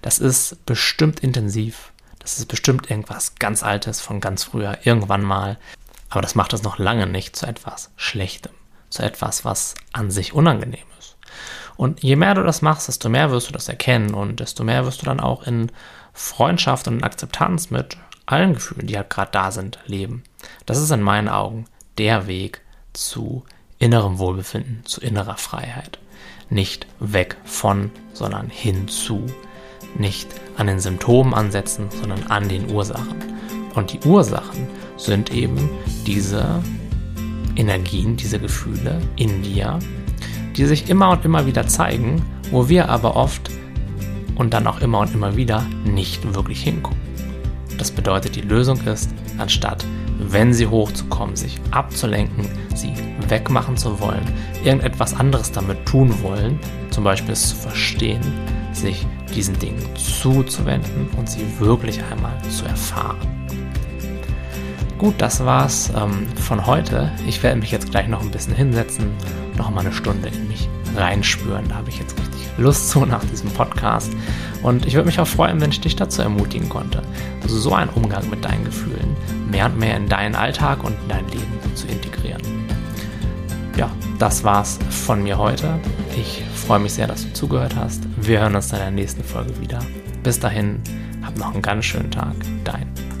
Das 0.00 0.18
ist 0.18 0.64
bestimmt 0.64 1.20
intensiv. 1.20 1.92
Das 2.20 2.38
ist 2.38 2.46
bestimmt 2.46 2.90
irgendwas 2.90 3.34
ganz 3.34 3.62
Altes 3.62 4.00
von 4.00 4.20
ganz 4.20 4.44
früher, 4.44 4.78
irgendwann 4.84 5.22
mal. 5.22 5.58
Aber 6.12 6.20
das 6.20 6.34
macht 6.34 6.52
es 6.52 6.62
noch 6.62 6.78
lange 6.78 7.06
nicht 7.06 7.36
zu 7.36 7.46
etwas 7.46 7.90
Schlechtem, 7.96 8.52
zu 8.90 9.02
etwas, 9.02 9.46
was 9.46 9.74
an 9.94 10.10
sich 10.10 10.34
unangenehm 10.34 10.84
ist. 10.98 11.16
Und 11.76 12.02
je 12.02 12.16
mehr 12.16 12.34
du 12.34 12.42
das 12.42 12.60
machst, 12.60 12.86
desto 12.86 13.08
mehr 13.08 13.30
wirst 13.30 13.48
du 13.48 13.52
das 13.54 13.70
erkennen 13.70 14.12
und 14.12 14.38
desto 14.38 14.62
mehr 14.62 14.84
wirst 14.84 15.00
du 15.00 15.06
dann 15.06 15.20
auch 15.20 15.46
in 15.46 15.72
Freundschaft 16.12 16.86
und 16.86 17.02
Akzeptanz 17.02 17.70
mit 17.70 17.96
allen 18.26 18.52
Gefühlen, 18.52 18.86
die 18.86 18.98
halt 18.98 19.08
gerade 19.08 19.30
da 19.30 19.50
sind, 19.52 19.78
leben. 19.86 20.22
Das 20.66 20.76
ist 20.76 20.90
in 20.90 21.00
meinen 21.00 21.30
Augen 21.30 21.64
der 21.96 22.26
Weg 22.26 22.60
zu 22.92 23.44
innerem 23.78 24.18
Wohlbefinden, 24.18 24.84
zu 24.84 25.00
innerer 25.00 25.38
Freiheit. 25.38 25.98
Nicht 26.50 26.86
weg 27.00 27.38
von, 27.44 27.90
sondern 28.12 28.50
hin 28.50 28.86
zu. 28.86 29.24
Nicht 29.96 30.28
an 30.58 30.66
den 30.66 30.78
Symptomen 30.78 31.32
ansetzen, 31.32 31.88
sondern 31.90 32.24
an 32.24 32.50
den 32.50 32.70
Ursachen. 32.70 33.16
Und 33.74 33.94
die 33.94 34.00
Ursachen 34.06 34.68
sind 35.04 35.32
eben 35.32 35.68
diese 36.06 36.62
Energien, 37.56 38.16
diese 38.16 38.38
Gefühle 38.38 39.00
in 39.16 39.42
dir, 39.42 39.78
die 40.56 40.64
sich 40.66 40.88
immer 40.88 41.10
und 41.10 41.24
immer 41.24 41.46
wieder 41.46 41.66
zeigen, 41.66 42.22
wo 42.50 42.68
wir 42.68 42.88
aber 42.88 43.16
oft 43.16 43.50
und 44.36 44.54
dann 44.54 44.66
auch 44.66 44.80
immer 44.80 45.00
und 45.00 45.14
immer 45.14 45.36
wieder 45.36 45.66
nicht 45.84 46.34
wirklich 46.34 46.62
hingucken. 46.62 47.00
Das 47.78 47.90
bedeutet, 47.90 48.36
die 48.36 48.42
Lösung 48.42 48.80
ist, 48.82 49.10
anstatt, 49.38 49.84
wenn 50.18 50.52
sie 50.52 50.66
hochzukommen, 50.66 51.36
sich 51.36 51.58
abzulenken, 51.70 52.48
sie 52.74 52.92
wegmachen 53.28 53.76
zu 53.76 53.98
wollen, 54.00 54.24
irgendetwas 54.62 55.14
anderes 55.14 55.50
damit 55.52 55.84
tun 55.86 56.14
wollen, 56.22 56.58
zum 56.90 57.04
Beispiel 57.04 57.32
es 57.32 57.48
zu 57.48 57.56
verstehen, 57.56 58.20
sich 58.72 59.06
diesen 59.34 59.58
Dingen 59.58 59.82
zuzuwenden 59.96 61.08
und 61.16 61.28
sie 61.28 61.44
wirklich 61.58 62.00
einmal 62.04 62.40
zu 62.50 62.66
erfahren. 62.66 63.41
Gut, 65.02 65.16
das 65.18 65.44
war's 65.44 65.90
ähm, 65.96 66.28
von 66.36 66.64
heute. 66.64 67.10
Ich 67.26 67.42
werde 67.42 67.58
mich 67.58 67.72
jetzt 67.72 67.90
gleich 67.90 68.06
noch 68.06 68.20
ein 68.20 68.30
bisschen 68.30 68.54
hinsetzen, 68.54 69.10
noch 69.56 69.68
mal 69.68 69.80
eine 69.80 69.92
Stunde 69.92 70.28
in 70.28 70.46
mich 70.46 70.68
reinspüren. 70.94 71.68
Da 71.68 71.74
habe 71.74 71.88
ich 71.88 71.98
jetzt 71.98 72.16
richtig 72.16 72.46
Lust 72.56 72.88
zu 72.88 73.04
nach 73.04 73.24
diesem 73.24 73.50
Podcast. 73.50 74.12
Und 74.62 74.86
ich 74.86 74.94
würde 74.94 75.06
mich 75.06 75.18
auch 75.18 75.26
freuen, 75.26 75.60
wenn 75.60 75.72
ich 75.72 75.80
dich 75.80 75.96
dazu 75.96 76.22
ermutigen 76.22 76.68
konnte, 76.68 77.02
also 77.42 77.58
so 77.58 77.74
einen 77.74 77.90
Umgang 77.90 78.30
mit 78.30 78.44
deinen 78.44 78.64
Gefühlen 78.64 79.16
mehr 79.50 79.66
und 79.66 79.76
mehr 79.76 79.96
in 79.96 80.08
deinen 80.08 80.36
Alltag 80.36 80.84
und 80.84 80.92
in 80.92 81.08
dein 81.08 81.26
Leben 81.30 81.74
zu 81.74 81.88
integrieren. 81.88 82.42
Ja, 83.76 83.90
das 84.20 84.44
war's 84.44 84.78
von 84.88 85.24
mir 85.24 85.36
heute. 85.36 85.80
Ich 86.16 86.44
freue 86.54 86.78
mich 86.78 86.92
sehr, 86.92 87.08
dass 87.08 87.24
du 87.24 87.32
zugehört 87.32 87.74
hast. 87.74 88.04
Wir 88.18 88.38
hören 88.38 88.54
uns 88.54 88.68
dann 88.68 88.78
in 88.78 88.84
der 88.84 88.92
nächsten 88.92 89.24
Folge 89.24 89.60
wieder. 89.60 89.80
Bis 90.22 90.38
dahin, 90.38 90.80
hab 91.24 91.36
noch 91.36 91.54
einen 91.54 91.62
ganz 91.62 91.86
schönen 91.86 92.12
Tag. 92.12 92.36
Dein. 92.62 93.11